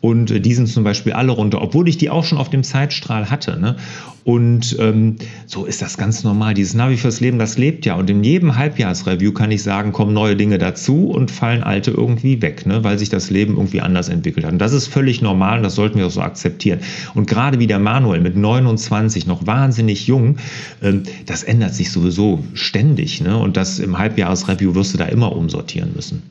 und 0.00 0.30
äh, 0.30 0.40
die 0.40 0.54
sind 0.54 0.68
zum 0.68 0.84
Beispiel 0.84 1.12
alle 1.12 1.32
runter, 1.32 1.60
obwohl 1.60 1.88
ich 1.88 1.98
die 1.98 2.10
auch 2.10 2.24
schon 2.24 2.38
auf 2.38 2.50
dem 2.50 2.62
Zeitstrahl 2.62 3.30
hatte. 3.30 3.58
Ne? 3.60 3.76
Und 4.24 4.76
ähm, 4.78 5.16
so 5.46 5.64
ist 5.64 5.82
das 5.82 5.96
ganz 5.98 6.24
normal. 6.24 6.54
Dieses 6.54 6.74
Navi 6.74 6.96
fürs 6.96 7.20
Leben, 7.20 7.38
das 7.38 7.58
lebt 7.58 7.86
ja. 7.86 7.94
Und 7.94 8.08
in 8.10 8.22
jedem 8.22 8.56
Halbjahresreview 8.56 9.32
kann 9.32 9.50
ich 9.50 9.62
sagen, 9.62 9.92
kommen 9.92 10.12
neue 10.12 10.36
Dinge 10.36 10.58
dazu 10.58 11.08
und 11.08 11.30
fallen 11.30 11.62
alte 11.62 11.90
irgendwie 11.90 12.40
weg, 12.42 12.66
ne? 12.66 12.84
weil 12.84 12.98
sich 12.98 13.08
das 13.08 13.30
Leben 13.30 13.56
irgendwie 13.56 13.80
anders 13.80 14.08
entwickelt 14.08 14.46
hat. 14.46 14.52
Und 14.52 14.58
das 14.58 14.72
ist 14.72 14.88
völlig 14.88 15.22
normal 15.22 15.58
und 15.58 15.62
das 15.62 15.74
sollten 15.74 15.98
wir 15.98 16.06
auch 16.06 16.10
so 16.10 16.20
akzeptieren. 16.20 16.80
Und 17.14 17.26
gerade 17.26 17.58
wie 17.58 17.66
der 17.66 17.78
Manuel 17.78 18.20
mit 18.20 18.36
29 18.36 19.26
noch 19.26 19.46
wahnsinnig 19.46 20.06
jung, 20.06 20.36
ähm, 20.82 21.02
das 21.26 21.42
ändert 21.42 21.74
sich 21.74 21.90
sowieso 21.90 22.44
ständig. 22.54 23.20
Ne? 23.20 23.36
Und 23.36 23.56
das 23.56 23.78
im 23.78 23.98
Halbjahresreview 23.98 24.74
wirst 24.74 24.94
du 24.94 24.98
da 24.98 25.06
immer 25.06 25.34
umsortieren 25.34 25.92
müssen. 25.94 26.22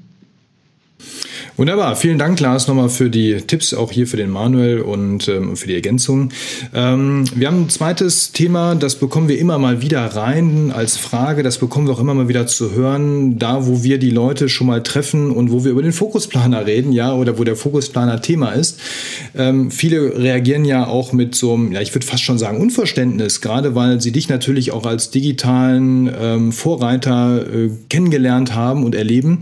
Wunderbar, 1.60 1.98
vielen 1.98 2.18
Dank, 2.18 2.40
Lars, 2.40 2.70
nochmal 2.70 2.88
für 2.88 3.10
die 3.10 3.36
Tipps, 3.36 3.74
auch 3.74 3.92
hier 3.92 4.08
für 4.08 4.16
den 4.16 4.30
Manuel 4.30 4.80
und 4.80 5.28
ähm, 5.28 5.58
für 5.58 5.68
die 5.68 5.76
Ergänzung. 5.76 6.30
Ähm, 6.74 7.26
wir 7.36 7.48
haben 7.48 7.64
ein 7.64 7.70
zweites 7.70 8.32
Thema, 8.32 8.76
das 8.76 8.96
bekommen 8.96 9.28
wir 9.28 9.38
immer 9.38 9.58
mal 9.58 9.82
wieder 9.82 10.06
rein 10.06 10.72
als 10.74 10.96
Frage, 10.96 11.44
das 11.44 11.58
bekommen 11.58 11.86
wir 11.86 11.96
auch 11.96 12.00
immer 12.00 12.14
mal 12.14 12.30
wieder 12.30 12.48
zu 12.48 12.72
hören, 12.72 13.40
da 13.40 13.68
wo 13.68 13.84
wir 13.84 13.98
die 13.98 14.10
Leute 14.10 14.48
schon 14.48 14.68
mal 14.68 14.82
treffen 14.84 15.32
und 15.32 15.52
wo 15.52 15.66
wir 15.66 15.72
über 15.72 15.82
den 15.82 15.92
Fokusplaner 15.92 16.66
reden, 16.66 16.94
ja, 16.94 17.14
oder 17.14 17.38
wo 17.38 17.44
der 17.44 17.58
Fokusplaner 17.58 18.22
Thema 18.22 18.52
ist. 18.52 18.80
Ähm, 19.38 19.70
viele 19.70 20.18
reagieren 20.18 20.64
ja 20.64 20.88
auch 20.88 21.12
mit 21.12 21.36
so 21.36 21.56
einem, 21.56 21.74
ja, 21.74 21.82
ich 21.82 21.94
würde 21.94 22.08
fast 22.08 22.24
schon 22.24 22.38
sagen, 22.38 22.62
Unverständnis, 22.62 23.42
gerade 23.42 23.76
weil 23.76 24.00
sie 24.00 24.14
dich 24.14 24.30
natürlich 24.30 24.72
auch 24.72 24.86
als 24.86 25.10
digitalen 25.10 26.10
ähm, 26.18 26.52
Vorreiter 26.54 27.46
äh, 27.54 27.70
kennengelernt 27.90 28.56
haben 28.56 28.86
und 28.86 28.96
erleben. 28.96 29.40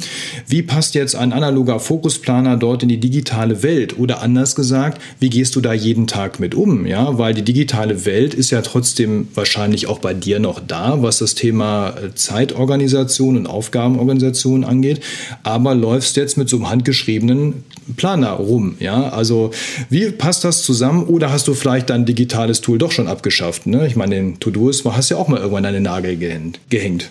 Wie 0.47 0.63
passt 0.63 0.95
jetzt 0.95 1.15
ein 1.15 1.31
analoger 1.31 1.79
Fokus 1.79 2.06
Fokusplaner 2.07 2.55
dort 2.55 2.83
in 2.83 2.89
die 2.89 3.01
digitale 3.01 3.63
Welt? 3.63 3.99
Oder 3.99 4.21
anders 4.21 4.55
gesagt, 4.55 5.01
wie 5.19 5.29
gehst 5.29 5.57
du 5.57 5.61
da 5.61 5.73
jeden 5.73 6.07
Tag 6.07 6.39
mit 6.39 6.55
um? 6.55 6.85
Ja, 6.85 7.17
weil 7.17 7.33
die 7.33 7.41
digitale 7.41 8.05
Welt 8.05 8.33
ist 8.33 8.49
ja 8.49 8.61
trotzdem 8.61 9.27
wahrscheinlich 9.35 9.87
auch 9.87 9.99
bei 9.99 10.13
dir 10.13 10.39
noch 10.39 10.61
da, 10.65 11.01
was 11.01 11.17
das 11.17 11.35
Thema 11.35 11.89
äh, 11.89 12.15
Zeitorganisation 12.15 13.35
und 13.35 13.47
Aufgabenorganisation 13.47 14.63
angeht. 14.63 15.01
Aber 15.43 15.75
läufst 15.75 16.15
jetzt 16.15 16.37
mit 16.37 16.47
so 16.47 16.55
einem 16.55 16.69
handgeschriebenen 16.69 17.65
Planer 17.97 18.31
rum. 18.31 18.75
Ja, 18.79 19.09
also 19.09 19.51
wie 19.89 20.09
passt 20.11 20.45
das 20.45 20.63
zusammen? 20.63 21.03
Oder 21.03 21.29
hast 21.29 21.49
du 21.49 21.55
vielleicht 21.55 21.89
dein 21.89 22.05
digitales 22.05 22.61
Tool 22.61 22.77
doch 22.77 22.93
schon 22.93 23.09
abgeschafft? 23.09 23.67
Ne? 23.67 23.85
Ich 23.85 23.97
meine, 23.97 24.15
den 24.15 24.39
To-Do's 24.39 24.85
hast 24.85 25.09
ja 25.09 25.17
auch 25.17 25.27
mal 25.27 25.39
irgendwann 25.39 25.63
deine 25.63 25.81
Nagel 25.81 26.15
gehängt. 26.69 27.09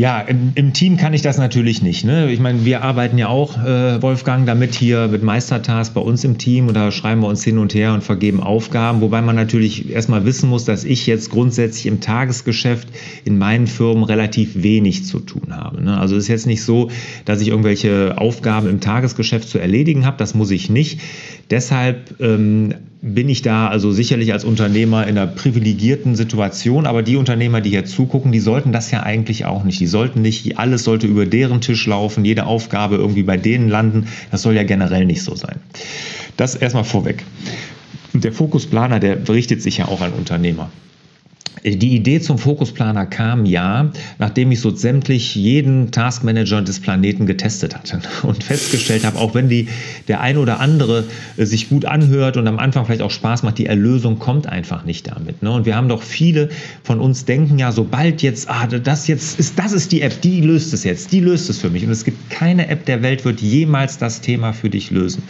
Ja, 0.00 0.18
im, 0.22 0.52
im, 0.54 0.72
Team 0.72 0.96
kann 0.96 1.12
ich 1.12 1.20
das 1.20 1.36
natürlich 1.36 1.82
nicht. 1.82 2.06
Ne? 2.06 2.32
Ich 2.32 2.40
meine, 2.40 2.64
wir 2.64 2.82
arbeiten 2.82 3.18
ja 3.18 3.28
auch, 3.28 3.62
äh, 3.62 4.00
Wolfgang, 4.00 4.46
damit 4.46 4.74
hier 4.74 5.08
mit 5.08 5.22
Meistertask 5.22 5.92
bei 5.92 6.00
uns 6.00 6.24
im 6.24 6.38
Team 6.38 6.68
und 6.68 6.74
da 6.74 6.90
schreiben 6.90 7.20
wir 7.20 7.26
uns 7.26 7.44
hin 7.44 7.58
und 7.58 7.74
her 7.74 7.92
und 7.92 8.02
vergeben 8.02 8.40
Aufgaben, 8.40 9.02
wobei 9.02 9.20
man 9.20 9.36
natürlich 9.36 9.90
erstmal 9.90 10.24
wissen 10.24 10.48
muss, 10.48 10.64
dass 10.64 10.84
ich 10.84 11.06
jetzt 11.06 11.28
grundsätzlich 11.28 11.84
im 11.84 12.00
Tagesgeschäft 12.00 12.88
in 13.26 13.36
meinen 13.36 13.66
Firmen 13.66 14.04
relativ 14.04 14.62
wenig 14.62 15.04
zu 15.04 15.20
tun 15.20 15.54
habe. 15.54 15.84
Ne? 15.84 16.00
Also 16.00 16.16
es 16.16 16.22
ist 16.22 16.28
jetzt 16.28 16.46
nicht 16.46 16.62
so, 16.62 16.90
dass 17.26 17.42
ich 17.42 17.48
irgendwelche 17.48 18.16
Aufgaben 18.16 18.70
im 18.70 18.80
Tagesgeschäft 18.80 19.50
zu 19.50 19.58
erledigen 19.58 20.06
habe, 20.06 20.16
das 20.16 20.34
muss 20.34 20.50
ich 20.50 20.70
nicht. 20.70 20.98
Deshalb 21.50 22.18
ähm, 22.20 22.72
bin 23.02 23.28
ich 23.28 23.40
da 23.40 23.68
also 23.68 23.92
sicherlich 23.92 24.32
als 24.32 24.44
Unternehmer 24.44 25.06
in 25.06 25.16
einer 25.16 25.26
privilegierten 25.26 26.16
Situation, 26.16 26.86
aber 26.86 27.02
die 27.02 27.16
Unternehmer, 27.16 27.60
die 27.60 27.70
hier 27.70 27.86
zugucken, 27.86 28.30
die 28.30 28.40
sollten 28.40 28.72
das 28.72 28.90
ja 28.90 29.02
eigentlich 29.02 29.46
auch 29.46 29.64
nicht. 29.64 29.80
Die 29.80 29.86
sollten 29.90 30.22
nicht, 30.22 30.58
alles 30.58 30.84
sollte 30.84 31.06
über 31.06 31.26
deren 31.26 31.60
Tisch 31.60 31.86
laufen, 31.86 32.24
jede 32.24 32.46
Aufgabe 32.46 32.96
irgendwie 32.96 33.22
bei 33.22 33.36
denen 33.36 33.68
landen. 33.68 34.06
Das 34.30 34.42
soll 34.42 34.54
ja 34.54 34.62
generell 34.62 35.04
nicht 35.04 35.22
so 35.22 35.34
sein. 35.34 35.56
Das 36.36 36.54
erstmal 36.54 36.84
vorweg. 36.84 37.24
Und 38.14 38.24
der 38.24 38.32
Fokusplaner, 38.32 38.98
der 39.00 39.28
richtet 39.28 39.62
sich 39.62 39.78
ja 39.78 39.88
auch 39.88 40.00
an 40.00 40.12
Unternehmer. 40.12 40.70
Die 41.62 41.94
Idee 41.94 42.20
zum 42.20 42.38
Fokusplaner 42.38 43.04
kam 43.04 43.44
ja, 43.44 43.92
nachdem 44.18 44.50
ich 44.50 44.60
so 44.60 44.74
sämtlich 44.74 45.34
jeden 45.34 45.90
Taskmanager 45.90 46.62
des 46.62 46.80
Planeten 46.80 47.26
getestet 47.26 47.74
hatte 47.74 48.00
und 48.26 48.42
festgestellt 48.42 49.04
habe, 49.04 49.18
auch 49.18 49.34
wenn 49.34 49.50
die, 49.50 49.68
der 50.08 50.22
ein 50.22 50.38
oder 50.38 50.60
andere 50.60 51.04
äh, 51.36 51.44
sich 51.44 51.68
gut 51.68 51.84
anhört 51.84 52.38
und 52.38 52.46
am 52.48 52.58
Anfang 52.58 52.86
vielleicht 52.86 53.02
auch 53.02 53.10
Spaß 53.10 53.42
macht, 53.42 53.58
die 53.58 53.66
Erlösung 53.66 54.18
kommt 54.18 54.46
einfach 54.46 54.86
nicht 54.86 55.08
damit. 55.08 55.42
Ne? 55.42 55.50
Und 55.50 55.66
wir 55.66 55.76
haben 55.76 55.88
doch 55.88 56.02
viele 56.02 56.48
von 56.82 56.98
uns 56.98 57.26
denken 57.26 57.58
ja, 57.58 57.72
sobald 57.72 58.22
jetzt, 58.22 58.48
ah, 58.48 58.66
das 58.66 59.06
jetzt 59.06 59.38
ist, 59.38 59.58
das 59.58 59.72
ist 59.72 59.92
die 59.92 60.00
App, 60.00 60.22
die 60.22 60.40
löst 60.40 60.72
es 60.72 60.84
jetzt, 60.84 61.12
die 61.12 61.20
löst 61.20 61.50
es 61.50 61.58
für 61.58 61.68
mich. 61.68 61.84
Und 61.84 61.90
es 61.90 62.04
gibt 62.04 62.30
keine 62.30 62.68
App 62.68 62.86
der 62.86 63.02
Welt, 63.02 63.26
wird 63.26 63.42
jemals 63.42 63.98
das 63.98 64.22
Thema 64.22 64.54
für 64.54 64.70
dich 64.70 64.90
lösen. 64.90 65.22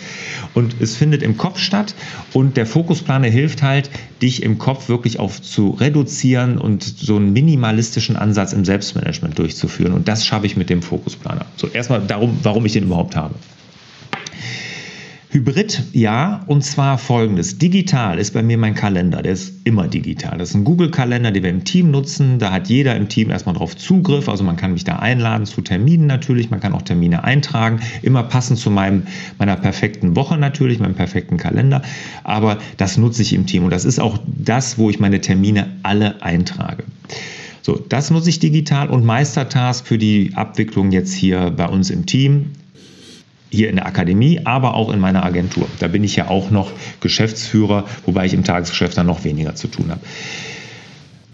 Und 0.54 0.76
es 0.78 0.94
findet 0.94 1.24
im 1.24 1.36
Kopf 1.36 1.58
statt 1.58 1.96
und 2.32 2.56
der 2.56 2.66
Fokusplaner 2.66 3.28
hilft 3.28 3.62
halt, 3.62 3.90
dich 4.22 4.42
im 4.42 4.58
Kopf 4.58 4.88
wirklich 4.88 5.18
auf 5.18 5.40
zu 5.40 5.70
reduzieren 5.70 6.19
und 6.58 6.82
so 6.82 7.16
einen 7.16 7.32
minimalistischen 7.32 8.16
Ansatz 8.16 8.52
im 8.52 8.64
Selbstmanagement 8.64 9.38
durchzuführen. 9.38 9.92
Und 9.92 10.08
das 10.08 10.26
schaffe 10.26 10.46
ich 10.46 10.56
mit 10.56 10.70
dem 10.70 10.82
Fokusplaner. 10.82 11.46
So, 11.56 11.68
erstmal 11.68 12.00
darum, 12.00 12.38
warum 12.42 12.66
ich 12.66 12.72
den 12.72 12.84
überhaupt 12.84 13.16
habe. 13.16 13.34
Hybrid, 15.32 15.84
ja, 15.92 16.42
und 16.48 16.64
zwar 16.64 16.98
folgendes. 16.98 17.56
Digital 17.56 18.18
ist 18.18 18.34
bei 18.34 18.42
mir 18.42 18.58
mein 18.58 18.74
Kalender, 18.74 19.22
der 19.22 19.30
ist 19.30 19.60
immer 19.62 19.86
digital. 19.86 20.38
Das 20.38 20.48
ist 20.48 20.56
ein 20.56 20.64
Google-Kalender, 20.64 21.30
den 21.30 21.44
wir 21.44 21.50
im 21.50 21.62
Team 21.62 21.92
nutzen. 21.92 22.40
Da 22.40 22.50
hat 22.50 22.68
jeder 22.68 22.96
im 22.96 23.08
Team 23.08 23.30
erstmal 23.30 23.54
drauf 23.54 23.76
Zugriff. 23.76 24.28
Also 24.28 24.42
man 24.42 24.56
kann 24.56 24.72
mich 24.72 24.82
da 24.82 24.96
einladen 24.96 25.46
zu 25.46 25.60
Terminen 25.60 26.08
natürlich. 26.08 26.50
Man 26.50 26.58
kann 26.58 26.72
auch 26.72 26.82
Termine 26.82 27.22
eintragen, 27.22 27.78
immer 28.02 28.24
passend 28.24 28.58
zu 28.58 28.72
meinem, 28.72 29.04
meiner 29.38 29.54
perfekten 29.54 30.16
Woche 30.16 30.36
natürlich, 30.36 30.80
meinem 30.80 30.96
perfekten 30.96 31.36
Kalender. 31.36 31.82
Aber 32.24 32.58
das 32.76 32.96
nutze 32.96 33.22
ich 33.22 33.32
im 33.32 33.46
Team 33.46 33.62
und 33.62 33.70
das 33.70 33.84
ist 33.84 34.00
auch 34.00 34.18
das, 34.26 34.78
wo 34.78 34.90
ich 34.90 34.98
meine 34.98 35.20
Termine 35.20 35.68
alle 35.84 36.24
eintrage. 36.24 36.82
So, 37.62 37.76
das 37.76 38.10
nutze 38.10 38.30
ich 38.30 38.40
digital 38.40 38.90
und 38.90 39.04
Meistertask 39.04 39.86
für 39.86 39.96
die 39.96 40.32
Abwicklung 40.34 40.90
jetzt 40.90 41.12
hier 41.14 41.52
bei 41.52 41.68
uns 41.68 41.90
im 41.90 42.04
Team 42.06 42.46
hier 43.50 43.68
in 43.68 43.76
der 43.76 43.86
Akademie, 43.86 44.40
aber 44.44 44.74
auch 44.74 44.90
in 44.90 45.00
meiner 45.00 45.24
Agentur. 45.24 45.68
Da 45.78 45.88
bin 45.88 46.04
ich 46.04 46.16
ja 46.16 46.28
auch 46.28 46.50
noch 46.50 46.72
Geschäftsführer, 47.00 47.84
wobei 48.06 48.26
ich 48.26 48.34
im 48.34 48.44
Tagesgeschäft 48.44 48.96
dann 48.96 49.06
noch 49.06 49.24
weniger 49.24 49.54
zu 49.54 49.68
tun 49.68 49.90
habe. 49.90 50.00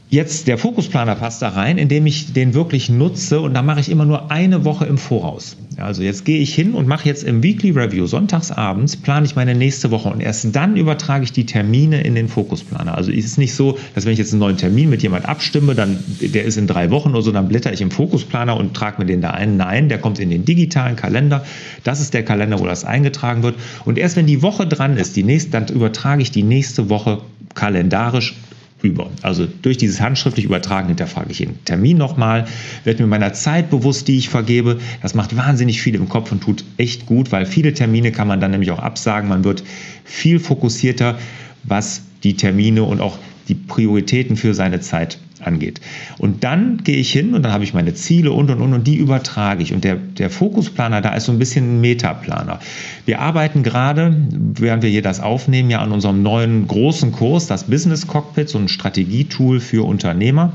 Jetzt 0.08 0.46
der 0.46 0.56
Fokusplaner 0.56 1.16
passt 1.16 1.42
da 1.42 1.48
rein, 1.48 1.78
indem 1.78 2.06
ich 2.06 2.32
den 2.32 2.54
wirklich 2.54 2.88
nutze 2.88 3.40
und 3.40 3.54
da 3.54 3.62
mache 3.62 3.80
ich 3.80 3.90
immer 3.90 4.04
nur 4.04 4.30
eine 4.30 4.64
Woche 4.64 4.86
im 4.86 4.98
Voraus. 4.98 5.56
Also 5.78 6.02
jetzt 6.04 6.24
gehe 6.24 6.38
ich 6.38 6.54
hin 6.54 6.74
und 6.74 6.86
mache 6.86 7.08
jetzt 7.08 7.24
im 7.24 7.42
Weekly 7.42 7.72
Review 7.72 8.06
sonntagsabends, 8.06 8.96
plane 8.98 9.26
ich 9.26 9.34
meine 9.34 9.56
nächste 9.56 9.90
Woche 9.90 10.08
und 10.08 10.20
erst 10.20 10.54
dann 10.54 10.76
übertrage 10.76 11.24
ich 11.24 11.32
die 11.32 11.44
Termine 11.44 12.02
in 12.02 12.14
den 12.14 12.28
Fokusplaner. 12.28 12.96
Also 12.96 13.10
ist 13.10 13.26
es 13.26 13.36
nicht 13.36 13.52
so, 13.52 13.78
dass 13.96 14.04
wenn 14.04 14.12
ich 14.12 14.20
jetzt 14.20 14.32
einen 14.32 14.38
neuen 14.38 14.56
Termin 14.56 14.90
mit 14.90 15.02
jemand 15.02 15.28
abstimme, 15.28 15.74
dann 15.74 15.98
der 16.20 16.44
ist 16.44 16.56
in 16.56 16.68
drei 16.68 16.92
Wochen 16.92 17.10
oder 17.10 17.22
so, 17.22 17.32
dann 17.32 17.48
blätter 17.48 17.72
ich 17.72 17.80
im 17.80 17.90
Fokusplaner 17.90 18.56
und 18.56 18.74
trage 18.74 19.00
mir 19.00 19.06
den 19.06 19.20
da 19.20 19.32
ein. 19.32 19.56
Nein, 19.56 19.88
der 19.88 19.98
kommt 19.98 20.20
in 20.20 20.30
den 20.30 20.44
digitalen 20.44 20.94
Kalender. 20.94 21.44
Das 21.82 22.00
ist 22.00 22.14
der 22.14 22.24
Kalender, 22.24 22.60
wo 22.60 22.64
das 22.64 22.84
eingetragen 22.84 23.42
wird. 23.42 23.56
Und 23.84 23.98
erst 23.98 24.14
wenn 24.14 24.26
die 24.26 24.40
Woche 24.40 24.68
dran 24.68 24.98
ist, 24.98 25.16
die 25.16 25.24
nächste, 25.24 25.50
dann 25.50 25.66
übertrage 25.66 26.22
ich 26.22 26.30
die 26.30 26.44
nächste 26.44 26.88
Woche 26.88 27.22
kalendarisch 27.54 28.34
über. 28.82 29.10
Also 29.22 29.46
durch 29.62 29.78
dieses 29.78 30.00
handschriftlich 30.00 30.44
Übertragen 30.44 30.88
hinterfrage 30.88 31.30
ich 31.30 31.38
den 31.38 31.64
Termin 31.64 31.96
nochmal, 31.96 32.46
werde 32.84 33.02
mir 33.02 33.08
meiner 33.08 33.32
Zeit 33.32 33.70
bewusst, 33.70 34.08
die 34.08 34.18
ich 34.18 34.28
vergebe. 34.28 34.78
Das 35.02 35.14
macht 35.14 35.36
wahnsinnig 35.36 35.80
viel 35.80 35.94
im 35.94 36.08
Kopf 36.08 36.32
und 36.32 36.42
tut 36.42 36.64
echt 36.76 37.06
gut, 37.06 37.32
weil 37.32 37.46
viele 37.46 37.72
Termine 37.72 38.12
kann 38.12 38.28
man 38.28 38.40
dann 38.40 38.50
nämlich 38.50 38.70
auch 38.70 38.78
absagen. 38.78 39.28
Man 39.28 39.44
wird 39.44 39.64
viel 40.04 40.38
fokussierter, 40.38 41.18
was 41.64 42.02
die 42.22 42.34
Termine 42.34 42.82
und 42.82 43.00
auch 43.00 43.18
die 43.48 43.54
Prioritäten 43.54 44.36
für 44.36 44.54
seine 44.54 44.80
Zeit 44.80 45.18
angeht. 45.46 45.80
Und 46.18 46.44
dann 46.44 46.78
gehe 46.84 46.96
ich 46.96 47.12
hin 47.12 47.34
und 47.34 47.42
dann 47.42 47.52
habe 47.52 47.64
ich 47.64 47.74
meine 47.74 47.94
Ziele 47.94 48.32
und 48.32 48.50
und 48.50 48.60
und 48.60 48.72
und 48.72 48.86
die 48.86 48.96
übertrage 48.96 49.62
ich. 49.62 49.72
Und 49.72 49.84
der, 49.84 49.96
der 49.96 50.30
Fokusplaner 50.30 51.00
da 51.00 51.14
ist 51.14 51.26
so 51.26 51.32
ein 51.32 51.38
bisschen 51.38 51.76
ein 51.76 51.80
Metaplaner. 51.80 52.60
Wir 53.04 53.20
arbeiten 53.20 53.62
gerade, 53.62 54.14
während 54.30 54.82
wir 54.82 54.90
hier 54.90 55.02
das 55.02 55.20
aufnehmen, 55.20 55.70
ja 55.70 55.80
an 55.80 55.92
unserem 55.92 56.22
neuen 56.22 56.66
großen 56.66 57.12
Kurs, 57.12 57.46
das 57.46 57.64
Business 57.64 58.06
Cockpit, 58.06 58.48
so 58.48 58.58
ein 58.58 58.68
Strategietool 58.68 59.60
für 59.60 59.86
Unternehmer. 59.86 60.52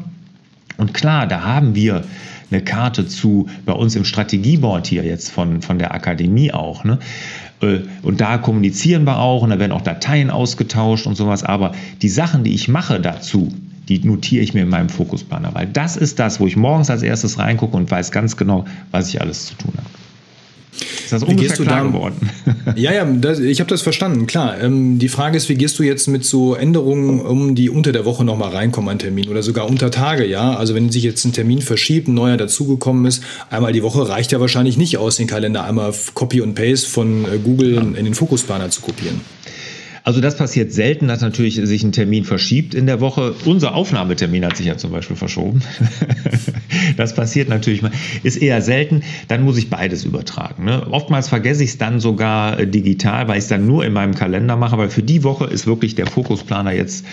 Und 0.78 0.94
klar, 0.94 1.28
da 1.28 1.44
haben 1.44 1.76
wir 1.76 2.04
eine 2.50 2.62
Karte 2.62 3.08
zu 3.08 3.48
bei 3.66 3.74
uns 3.74 3.96
im 3.96 4.04
Strategieboard 4.04 4.88
hier 4.88 5.04
jetzt 5.04 5.30
von, 5.30 5.62
von 5.62 5.80
der 5.80 5.94
Akademie 5.94 6.52
auch. 6.52 6.84
Ne? 6.84 7.00
Äh, 7.62 7.80
und 8.02 8.22
da 8.22 8.38
kommunizieren 8.38 9.06
wir 9.06 9.20
auch 9.20 9.44
und 9.44 9.52
da 9.52 9.60
werden 9.60 9.72
auch 9.72 9.82
Dateien 9.82 10.30
ausgetauscht 10.30 11.08
und 11.08 11.16
sowas. 11.16 11.44
Aber 11.44 11.74
die 12.02 12.10
Sachen, 12.10 12.44
die 12.44 12.54
ich 12.54 12.68
mache 12.68 13.00
dazu, 13.00 13.52
die 14.00 14.08
notiere 14.08 14.44
ich 14.44 14.54
mir 14.54 14.64
in 14.64 14.70
meinem 14.70 14.90
Fokusplaner, 14.90 15.54
weil 15.54 15.68
das 15.68 15.98
ist 15.98 16.20
das, 16.20 16.40
wo 16.40 16.48
ich 16.48 16.56
morgens 16.56 16.90
als 16.90 17.04
erstes 17.04 17.38
reingucke 17.38 17.76
und 17.76 17.90
weiß 17.90 18.12
ganz 18.12 18.38
genau, 18.38 18.66
was 18.92 19.10
ich 19.10 19.22
alles 19.22 19.48
zu 19.48 19.56
tun 19.56 19.74
habe. 19.78 19.90
Ist 21.04 21.12
das 21.12 21.24
ungefähr 21.24 21.58
klar 21.58 21.84
da, 21.84 21.88
geworden? 21.88 22.30
ja, 22.78 22.94
ja, 22.94 23.04
das, 23.04 23.40
ich 23.40 23.60
habe 23.60 23.70
das 23.70 23.82
verstanden, 23.82 24.28
klar. 24.28 24.62
Ähm, 24.62 24.98
die 24.98 25.10
Frage 25.10 25.36
ist, 25.36 25.50
wie 25.50 25.56
gehst 25.56 25.78
du 25.78 25.84
jetzt 25.84 26.08
mit 26.08 26.24
so 26.24 26.56
Änderungen 26.56 27.20
um, 27.20 27.54
die 27.54 27.70
unter 27.70 27.92
der 27.92 28.06
Woche 28.06 28.24
nochmal 28.24 28.52
reinkommen 28.52 28.90
an 28.90 28.98
Termin 28.98 29.28
oder 29.28 29.44
sogar 29.44 29.70
unter 29.70 29.92
Tage, 29.92 30.26
ja? 30.26 30.56
Also 30.56 30.74
wenn 30.74 30.90
sich 30.90 31.04
jetzt 31.04 31.26
ein 31.26 31.34
Termin 31.34 31.62
verschiebt, 31.62 32.08
ein 32.08 32.14
neuer 32.14 32.38
dazugekommen 32.38 33.06
ist, 33.06 33.24
einmal 33.50 33.74
die 33.74 33.84
Woche 33.84 34.08
reicht 34.08 34.32
ja 34.32 34.40
wahrscheinlich 34.40 34.78
nicht 34.78 34.98
aus, 34.98 35.18
den 35.18 35.28
Kalender 35.28 35.66
einmal 35.66 35.94
Copy 36.14 36.40
und 36.40 36.56
Paste 36.56 36.88
von 36.88 37.26
äh, 37.26 37.38
Google 37.44 37.76
ja. 37.76 37.82
in 37.82 38.06
den 38.06 38.14
Fokusplaner 38.14 38.70
zu 38.70 38.80
kopieren. 38.80 39.20
Also 40.04 40.20
das 40.20 40.36
passiert 40.36 40.72
selten, 40.72 41.08
dass 41.08 41.22
natürlich 41.22 41.56
sich 41.56 41.84
ein 41.84 41.92
Termin 41.92 42.24
verschiebt 42.24 42.74
in 42.74 42.88
der 42.88 43.02
Woche. 43.02 43.36
Unser 43.46 43.76
Aufnahmetermin 43.76 44.44
hat 44.46 44.58
sich 44.58 44.66
ja 44.66 44.78
zum 44.78 44.92
Beispiel 44.92 45.16
verschoben. 45.16 45.62
das 46.98 47.14
passiert 47.14 47.50
natürlich 47.50 47.82
mal. 47.82 47.92
Ist 48.24 48.38
eher 48.38 48.62
selten. 48.62 49.04
Dann 49.28 49.44
muss 49.44 49.58
ich 49.58 49.70
beides 49.70 50.04
übertragen. 50.04 50.66
Ne? 50.66 50.88
Oftmals 50.90 51.30
vergesse 51.30 51.64
ich 51.64 51.72
es 51.72 51.78
dann 51.78 52.00
sogar 52.00 52.60
äh, 52.60 52.68
digital, 52.68 53.28
weil 53.28 53.38
ich 53.38 53.44
es 53.44 53.50
dann 53.50 53.68
nur 53.68 53.86
in 53.86 53.94
meinem 53.94 54.16
Kalender 54.16 54.56
mache. 54.56 54.78
Weil 54.78 54.90
für 54.90 55.04
die 55.04 55.24
Woche 55.24 55.46
ist 55.46 55.68
wirklich 55.68 55.94
der 55.96 56.08
Fokusplaner 56.08 56.74
jetzt 56.74 57.06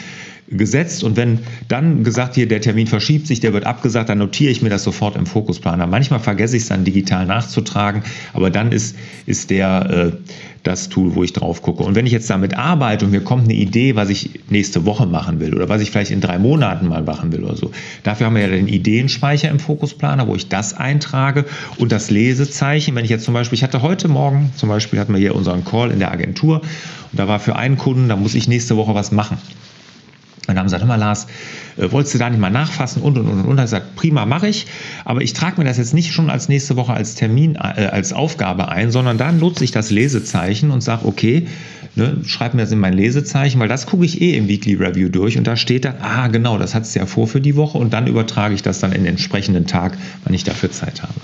gesetzt 0.50 1.04
und 1.04 1.16
wenn 1.16 1.40
dann 1.68 2.04
gesagt 2.04 2.35
hier 2.35 2.49
der 2.49 2.61
Termin 2.61 2.87
verschiebt 2.87 3.26
sich, 3.26 3.40
der 3.40 3.52
wird 3.52 3.66
abgesagt, 3.66 4.09
dann 4.09 4.18
notiere 4.18 4.50
ich 4.50 4.62
mir 4.62 4.71
das 4.71 4.83
sofort 4.83 5.16
im 5.16 5.26
Fokusplaner. 5.26 5.87
Manchmal 5.87 6.21
vergesse 6.21 6.57
ich 6.57 6.62
es 6.62 6.68
dann 6.68 6.85
digital 6.85 7.26
nachzutragen, 7.26 8.02
aber 8.33 8.50
dann 8.50 8.73
ist, 8.73 8.97
ist 9.26 9.50
der 9.50 10.12
äh, 10.14 10.58
das 10.62 10.88
Tool, 10.88 11.15
wo 11.15 11.25
ich 11.25 11.33
drauf 11.33 11.62
gucke. 11.62 11.83
Und 11.83 11.95
wenn 11.95 12.07
ich 12.07 12.12
jetzt 12.12 12.29
damit 12.31 12.57
arbeite 12.57 13.05
und 13.05 13.11
mir 13.11 13.21
kommt 13.21 13.45
eine 13.45 13.55
Idee, 13.55 13.97
was 13.97 14.11
ich 14.11 14.41
nächste 14.49 14.85
Woche 14.87 15.07
machen 15.07 15.41
will 15.41 15.55
oder 15.55 15.69
was 15.69 15.81
ich 15.81 15.91
vielleicht 15.91 16.11
in 16.11 16.21
drei 16.21 16.38
Monaten 16.38 16.88
mal 16.88 17.03
machen 17.03 17.33
will 17.33 17.45
oder 17.45 17.57
so, 17.57 17.71
dafür 18.03 18.27
haben 18.27 18.35
wir 18.35 18.43
ja 18.43 18.49
den 18.49 18.69
Ideenspeicher 18.69 19.49
im 19.49 19.61
Fokusplaner, 19.61 20.27
wo 20.27 20.35
ich 20.35 20.49
das 20.49 20.75
eintrage 20.75 21.45
und 21.79 21.93
das 21.93 22.11
Lesezeichen. 22.11 22.95
Wenn 22.95 23.05
ich 23.05 23.11
jetzt 23.11 23.25
zum 23.25 23.35
Beispiel, 23.35 23.57
ich 23.57 23.62
hatte 23.62 23.83
heute 23.83 24.09
Morgen, 24.09 24.50
zum 24.57 24.69
Beispiel 24.69 24.99
hatten 24.99 25.12
wir 25.12 25.21
hier 25.21 25.35
unseren 25.35 25.65
Call 25.65 25.91
in 25.91 25.99
der 25.99 26.12
Agentur 26.12 26.61
und 27.12 27.19
da 27.19 27.29
war 27.29 27.41
für 27.41 27.57
einen 27.57 27.79
Kunden, 27.79 28.09
da 28.09 28.17
muss 28.17 28.35
ich 28.35 28.49
nächste 28.49 28.77
Woche 28.77 28.95
was 28.95 29.12
machen. 29.12 29.38
Dann 30.49 30.59
haben 30.59 30.69
sie 30.69 30.76
gesagt, 30.76 30.83
hör 30.83 30.88
mal 30.88 30.97
Lars, 30.97 31.26
äh, 31.76 31.93
wolltest 31.93 32.14
du 32.14 32.19
da 32.19 32.31
nicht 32.31 32.40
mal 32.40 32.50
nachfassen 32.50 33.02
und 33.02 33.19
und 33.19 33.28
und 33.28 33.40
und. 33.40 33.47
Und 33.47 33.59
er 33.59 33.64
gesagt, 33.64 33.95
prima, 33.97 34.25
mache 34.25 34.49
ich. 34.49 34.67
Aber 35.05 35.21
ich 35.21 35.35
trage 35.35 35.61
mir 35.61 35.64
das 35.67 35.76
jetzt 35.76 35.93
nicht 35.93 36.12
schon 36.12 36.31
als 36.31 36.49
nächste 36.49 36.76
Woche 36.76 36.95
als 36.95 37.14
Termin, 37.14 37.57
äh, 37.57 37.59
als 37.93 38.14
Aufgabe 38.14 38.69
ein, 38.69 38.90
sondern 38.90 39.19
dann 39.19 39.38
nutze 39.38 39.62
ich 39.62 39.73
das 39.73 39.90
Lesezeichen 39.90 40.71
und 40.71 40.81
sage, 40.81 41.05
okay, 41.07 41.47
ne, 41.97 42.17
schreib 42.25 42.55
mir 42.55 42.62
das 42.62 42.73
in 42.73 42.78
mein 42.78 42.95
Lesezeichen, 42.95 43.61
weil 43.61 43.69
das 43.69 43.87
gucke 43.87 44.07
ich 44.07 44.23
eh 44.23 44.37
im 44.38 44.49
Weekly 44.49 44.75
Review 44.75 45.11
durch 45.11 45.37
und 45.37 45.47
da 45.47 45.57
steht 45.57 45.85
dann, 45.85 45.97
ah 46.00 46.28
genau, 46.28 46.57
das 46.57 46.75
hat 46.75 46.85
es 46.85 46.95
ja 46.95 47.05
vor 47.05 47.28
für 47.28 47.43
die 47.43 47.57
Woche 47.57 47.76
und 47.76 47.93
dann 47.93 48.07
übertrage 48.07 48.55
ich 48.55 48.62
das 48.62 48.78
dann 48.78 48.93
in 48.93 49.05
den 49.05 49.11
entsprechenden 49.11 49.67
Tag, 49.67 49.99
wann 50.25 50.33
ich 50.33 50.45
dafür 50.45 50.71
Zeit 50.71 51.02
habe. 51.02 51.14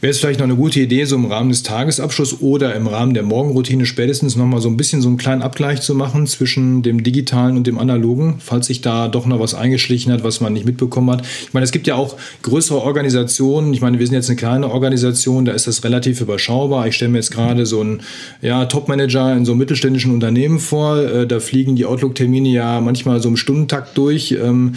Wäre 0.00 0.12
es 0.12 0.20
vielleicht 0.20 0.38
noch 0.38 0.44
eine 0.44 0.54
gute 0.54 0.78
Idee, 0.78 1.06
so 1.06 1.16
im 1.16 1.24
Rahmen 1.24 1.50
des 1.50 1.64
Tagesabschlusses 1.64 2.40
oder 2.40 2.76
im 2.76 2.86
Rahmen 2.86 3.14
der 3.14 3.24
Morgenroutine 3.24 3.84
spätestens 3.84 4.36
nochmal 4.36 4.60
so 4.60 4.68
ein 4.68 4.76
bisschen 4.76 5.02
so 5.02 5.08
einen 5.08 5.16
kleinen 5.16 5.42
Abgleich 5.42 5.80
zu 5.80 5.92
machen 5.92 6.28
zwischen 6.28 6.84
dem 6.84 7.02
digitalen 7.02 7.56
und 7.56 7.66
dem 7.66 7.78
analogen, 7.78 8.36
falls 8.38 8.68
sich 8.68 8.80
da 8.80 9.08
doch 9.08 9.26
noch 9.26 9.40
was 9.40 9.54
eingeschlichen 9.54 10.12
hat, 10.12 10.22
was 10.22 10.40
man 10.40 10.52
nicht 10.52 10.64
mitbekommen 10.64 11.10
hat. 11.10 11.26
Ich 11.42 11.52
meine, 11.52 11.64
es 11.64 11.72
gibt 11.72 11.88
ja 11.88 11.96
auch 11.96 12.14
größere 12.42 12.80
Organisationen. 12.80 13.74
Ich 13.74 13.80
meine, 13.80 13.98
wir 13.98 14.06
sind 14.06 14.14
jetzt 14.14 14.28
eine 14.28 14.36
kleine 14.36 14.70
Organisation, 14.70 15.44
da 15.44 15.50
ist 15.50 15.66
das 15.66 15.82
relativ 15.82 16.20
überschaubar. 16.20 16.86
Ich 16.86 16.94
stelle 16.94 17.10
mir 17.10 17.18
jetzt 17.18 17.32
gerade 17.32 17.66
so 17.66 17.80
einen 17.80 18.02
ja, 18.40 18.66
Top-Manager 18.66 19.36
in 19.36 19.44
so 19.44 19.50
einem 19.50 19.58
mittelständischen 19.58 20.12
Unternehmen 20.12 20.60
vor. 20.60 20.98
Äh, 20.98 21.26
da 21.26 21.40
fliegen 21.40 21.74
die 21.74 21.86
Outlook-Termine 21.86 22.50
ja 22.50 22.80
manchmal 22.80 23.20
so 23.20 23.30
im 23.30 23.36
Stundentakt 23.36 23.98
durch. 23.98 24.30
Ähm, 24.30 24.74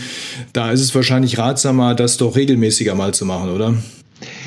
da 0.51 0.71
ist 0.71 0.81
es 0.81 0.95
wahrscheinlich 0.95 1.37
ratsamer, 1.37 1.93
das 1.93 2.17
doch 2.17 2.35
regelmäßiger 2.35 2.95
mal 2.95 3.13
zu 3.13 3.25
machen, 3.25 3.51
oder? 3.51 3.75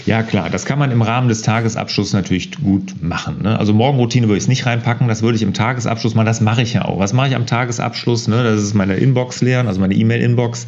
Ja, 0.06 0.22
klar, 0.22 0.50
das 0.50 0.66
kann 0.66 0.78
man 0.78 0.90
im 0.90 1.00
Rahmen 1.00 1.28
des 1.28 1.40
Tagesabschlusses 1.40 2.12
natürlich 2.12 2.50
gut 2.62 2.94
machen. 3.00 3.42
Ne? 3.42 3.58
Also 3.58 3.72
Morgenroutine 3.72 4.26
würde 4.28 4.36
ich 4.36 4.44
es 4.44 4.48
nicht 4.48 4.66
reinpacken, 4.66 5.08
das 5.08 5.22
würde 5.22 5.36
ich 5.36 5.42
im 5.42 5.54
Tagesabschluss 5.54 6.14
machen, 6.14 6.26
das 6.26 6.42
mache 6.42 6.60
ich 6.60 6.74
ja 6.74 6.84
auch. 6.84 6.98
Was 6.98 7.14
mache 7.14 7.28
ich 7.28 7.34
am 7.34 7.46
Tagesabschluss? 7.46 8.28
Ne? 8.28 8.44
Das 8.44 8.62
ist 8.62 8.74
meine 8.74 8.96
Inbox 8.96 9.40
leeren, 9.40 9.66
also 9.66 9.80
meine 9.80 9.94
E-Mail-Inbox 9.94 10.66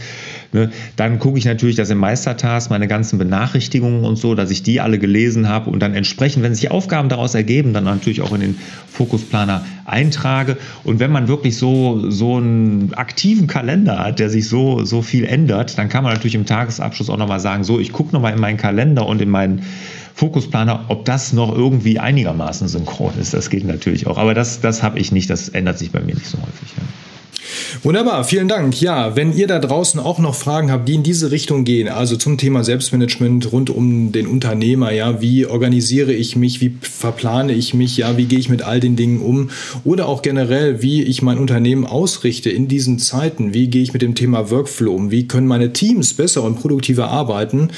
Ne? 0.56 0.70
Dann 0.96 1.18
gucke 1.18 1.36
ich 1.36 1.44
natürlich, 1.44 1.76
dass 1.76 1.90
im 1.90 1.98
Meistertask 1.98 2.70
meine 2.70 2.88
ganzen 2.88 3.18
Benachrichtigungen 3.18 4.04
und 4.04 4.16
so, 4.16 4.34
dass 4.34 4.50
ich 4.50 4.62
die 4.62 4.80
alle 4.80 4.98
gelesen 4.98 5.50
habe 5.50 5.68
und 5.68 5.80
dann 5.80 5.92
entsprechend, 5.92 6.42
wenn 6.42 6.54
sich 6.54 6.70
Aufgaben 6.70 7.10
daraus 7.10 7.34
ergeben, 7.34 7.74
dann 7.74 7.84
natürlich 7.84 8.22
auch 8.22 8.32
in 8.32 8.40
den 8.40 8.58
Fokusplaner 8.88 9.66
eintrage. 9.84 10.56
Und 10.82 10.98
wenn 10.98 11.12
man 11.12 11.28
wirklich 11.28 11.58
so, 11.58 12.10
so 12.10 12.38
einen 12.38 12.94
aktiven 12.94 13.48
Kalender 13.48 13.98
hat, 13.98 14.18
der 14.18 14.30
sich 14.30 14.48
so, 14.48 14.82
so 14.82 15.02
viel 15.02 15.26
ändert, 15.26 15.76
dann 15.76 15.90
kann 15.90 16.02
man 16.02 16.14
natürlich 16.14 16.36
im 16.36 16.46
Tagesabschluss 16.46 17.10
auch 17.10 17.18
nochmal 17.18 17.40
sagen, 17.40 17.62
so, 17.62 17.78
ich 17.78 17.92
gucke 17.92 18.14
nochmal 18.14 18.32
in 18.32 18.40
meinen 18.40 18.56
Kalender 18.56 19.06
und 19.06 19.20
in 19.20 19.28
meinen 19.28 19.62
Fokusplaner, 20.14 20.86
ob 20.88 21.04
das 21.04 21.34
noch 21.34 21.54
irgendwie 21.54 21.98
einigermaßen 21.98 22.66
synchron 22.68 23.12
ist. 23.20 23.34
Das 23.34 23.50
geht 23.50 23.66
natürlich 23.66 24.06
auch. 24.06 24.16
Aber 24.16 24.32
das, 24.32 24.62
das 24.62 24.82
habe 24.82 24.98
ich 24.98 25.12
nicht, 25.12 25.28
das 25.28 25.50
ändert 25.50 25.78
sich 25.78 25.92
bei 25.92 26.00
mir 26.00 26.14
nicht 26.14 26.26
so 26.26 26.38
häufig. 26.38 26.72
Ja. 26.78 27.15
Wunderbar, 27.82 28.24
vielen 28.24 28.48
Dank. 28.48 28.80
Ja, 28.80 29.16
wenn 29.16 29.36
ihr 29.36 29.46
da 29.46 29.58
draußen 29.58 30.00
auch 30.00 30.18
noch 30.18 30.34
Fragen 30.34 30.70
habt, 30.70 30.88
die 30.88 30.94
in 30.94 31.02
diese 31.02 31.30
Richtung 31.30 31.64
gehen, 31.64 31.88
also 31.88 32.16
zum 32.16 32.38
Thema 32.38 32.64
Selbstmanagement 32.64 33.52
rund 33.52 33.70
um 33.70 34.12
den 34.12 34.26
Unternehmer, 34.26 34.92
ja, 34.92 35.20
wie 35.20 35.46
organisiere 35.46 36.12
ich 36.12 36.36
mich, 36.36 36.60
wie 36.60 36.74
verplane 36.80 37.52
ich 37.52 37.74
mich, 37.74 37.96
ja, 37.96 38.16
wie 38.16 38.24
gehe 38.24 38.38
ich 38.38 38.48
mit 38.48 38.62
all 38.62 38.80
den 38.80 38.96
Dingen 38.96 39.20
um 39.20 39.50
oder 39.84 40.08
auch 40.08 40.22
generell, 40.22 40.82
wie 40.82 41.02
ich 41.02 41.22
mein 41.22 41.38
Unternehmen 41.38 41.86
ausrichte 41.86 42.50
in 42.50 42.68
diesen 42.68 42.98
Zeiten, 42.98 43.54
wie 43.54 43.68
gehe 43.68 43.82
ich 43.82 43.92
mit 43.92 44.02
dem 44.02 44.14
Thema 44.14 44.50
Workflow 44.50 44.94
um, 44.94 45.10
wie 45.10 45.28
können 45.28 45.46
meine 45.46 45.72
Teams 45.72 46.14
besser 46.14 46.42
und 46.42 46.60
produktiver 46.60 47.08
arbeiten, 47.08 47.70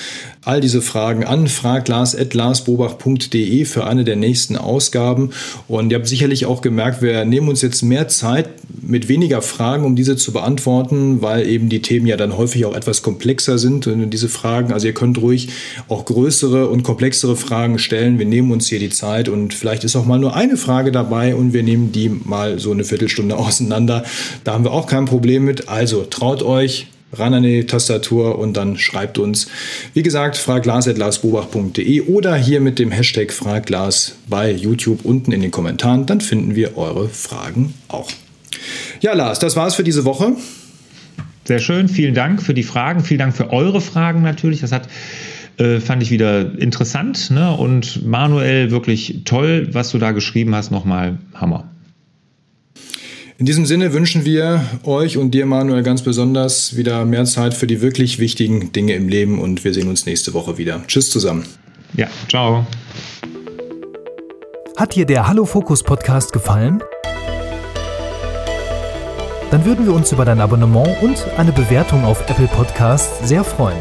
all 0.48 0.60
diese 0.62 0.80
Fragen 0.80 1.24
an 1.24 1.46
fraglas.larsbobach.de 1.46 3.66
für 3.66 3.86
eine 3.86 4.04
der 4.04 4.16
nächsten 4.16 4.56
Ausgaben 4.56 5.32
und 5.68 5.92
ihr 5.92 5.98
habt 5.98 6.08
sicherlich 6.08 6.46
auch 6.46 6.62
gemerkt, 6.62 7.02
wir 7.02 7.26
nehmen 7.26 7.50
uns 7.50 7.60
jetzt 7.60 7.82
mehr 7.82 8.08
Zeit 8.08 8.48
mit 8.80 9.08
weniger 9.08 9.42
Fragen, 9.42 9.84
um 9.84 9.94
diese 9.94 10.16
zu 10.16 10.32
beantworten, 10.32 11.20
weil 11.20 11.46
eben 11.46 11.68
die 11.68 11.82
Themen 11.82 12.06
ja 12.06 12.16
dann 12.16 12.38
häufig 12.38 12.64
auch 12.64 12.74
etwas 12.74 13.02
komplexer 13.02 13.58
sind. 13.58 13.86
Und 13.86 14.08
diese 14.10 14.30
Fragen, 14.30 14.72
also 14.72 14.86
ihr 14.86 14.94
könnt 14.94 15.20
ruhig 15.20 15.50
auch 15.88 16.06
größere 16.06 16.68
und 16.68 16.82
komplexere 16.82 17.36
Fragen 17.36 17.78
stellen. 17.78 18.18
Wir 18.18 18.26
nehmen 18.26 18.50
uns 18.50 18.68
hier 18.68 18.78
die 18.78 18.88
Zeit 18.88 19.28
und 19.28 19.52
vielleicht 19.52 19.84
ist 19.84 19.96
auch 19.96 20.06
mal 20.06 20.18
nur 20.18 20.34
eine 20.34 20.56
Frage 20.56 20.92
dabei 20.92 21.34
und 21.34 21.52
wir 21.52 21.62
nehmen 21.62 21.92
die 21.92 22.08
mal 22.08 22.58
so 22.58 22.72
eine 22.72 22.84
Viertelstunde 22.84 23.36
auseinander. 23.40 24.04
Da 24.44 24.54
haben 24.54 24.64
wir 24.64 24.72
auch 24.72 24.86
kein 24.86 25.04
Problem 25.04 25.44
mit. 25.44 25.68
Also 25.68 26.04
traut 26.04 26.42
euch, 26.42 26.86
ran 27.12 27.34
an 27.34 27.42
die 27.42 27.64
Tastatur 27.64 28.38
und 28.38 28.56
dann 28.56 28.78
schreibt 28.78 29.18
uns. 29.18 29.48
Wie 29.94 30.02
gesagt, 30.02 30.36
fraglas.larsbobach.de 30.36 32.02
oder 32.02 32.36
hier 32.36 32.60
mit 32.60 32.78
dem 32.78 32.90
Hashtag 32.90 33.32
Fraglas 33.32 34.16
bei 34.28 34.50
YouTube 34.50 35.04
unten 35.04 35.32
in 35.32 35.40
den 35.40 35.50
Kommentaren. 35.50 36.06
Dann 36.06 36.20
finden 36.20 36.54
wir 36.54 36.76
eure 36.76 37.08
Fragen 37.08 37.74
auch. 37.88 38.10
Ja, 39.00 39.14
Lars, 39.14 39.38
das 39.38 39.56
war's 39.56 39.74
für 39.74 39.84
diese 39.84 40.04
Woche. 40.04 40.32
Sehr 41.44 41.60
schön, 41.60 41.88
vielen 41.88 42.14
Dank 42.14 42.42
für 42.42 42.52
die 42.52 42.62
Fragen, 42.62 43.02
vielen 43.02 43.20
Dank 43.20 43.34
für 43.34 43.50
eure 43.52 43.80
Fragen 43.80 44.22
natürlich. 44.22 44.60
Das 44.60 44.72
hat 44.72 44.88
äh, 45.58 45.80
fand 45.80 46.02
ich 46.02 46.10
wieder 46.10 46.58
interessant 46.58 47.30
ne? 47.30 47.52
und 47.52 48.06
Manuel 48.06 48.70
wirklich 48.70 49.22
toll, 49.24 49.68
was 49.72 49.90
du 49.90 49.98
da 49.98 50.12
geschrieben 50.12 50.54
hast. 50.54 50.70
Nochmal 50.70 51.18
Hammer. 51.34 51.68
In 53.38 53.46
diesem 53.46 53.66
Sinne 53.66 53.92
wünschen 53.92 54.24
wir 54.24 54.64
euch 54.82 55.16
und 55.16 55.30
dir, 55.30 55.46
Manuel, 55.46 55.84
ganz 55.84 56.02
besonders 56.02 56.76
wieder 56.76 57.04
mehr 57.04 57.24
Zeit 57.24 57.54
für 57.54 57.68
die 57.68 57.80
wirklich 57.80 58.18
wichtigen 58.18 58.72
Dinge 58.72 58.94
im 58.94 59.08
Leben 59.08 59.38
und 59.38 59.62
wir 59.62 59.72
sehen 59.72 59.88
uns 59.88 60.06
nächste 60.06 60.34
Woche 60.34 60.58
wieder. 60.58 60.82
Tschüss 60.88 61.08
zusammen. 61.08 61.44
Ja, 61.94 62.08
ciao. 62.28 62.66
Hat 64.76 64.96
dir 64.96 65.06
der 65.06 65.28
Hallo 65.28 65.44
Fokus 65.44 65.84
Podcast 65.84 66.32
gefallen? 66.32 66.82
dann 69.50 69.64
würden 69.64 69.86
wir 69.86 69.94
uns 69.94 70.12
über 70.12 70.24
dein 70.24 70.40
Abonnement 70.40 71.00
und 71.00 71.24
eine 71.38 71.52
Bewertung 71.52 72.04
auf 72.04 72.28
Apple 72.28 72.48
Podcasts 72.48 73.26
sehr 73.26 73.44
freuen. 73.44 73.78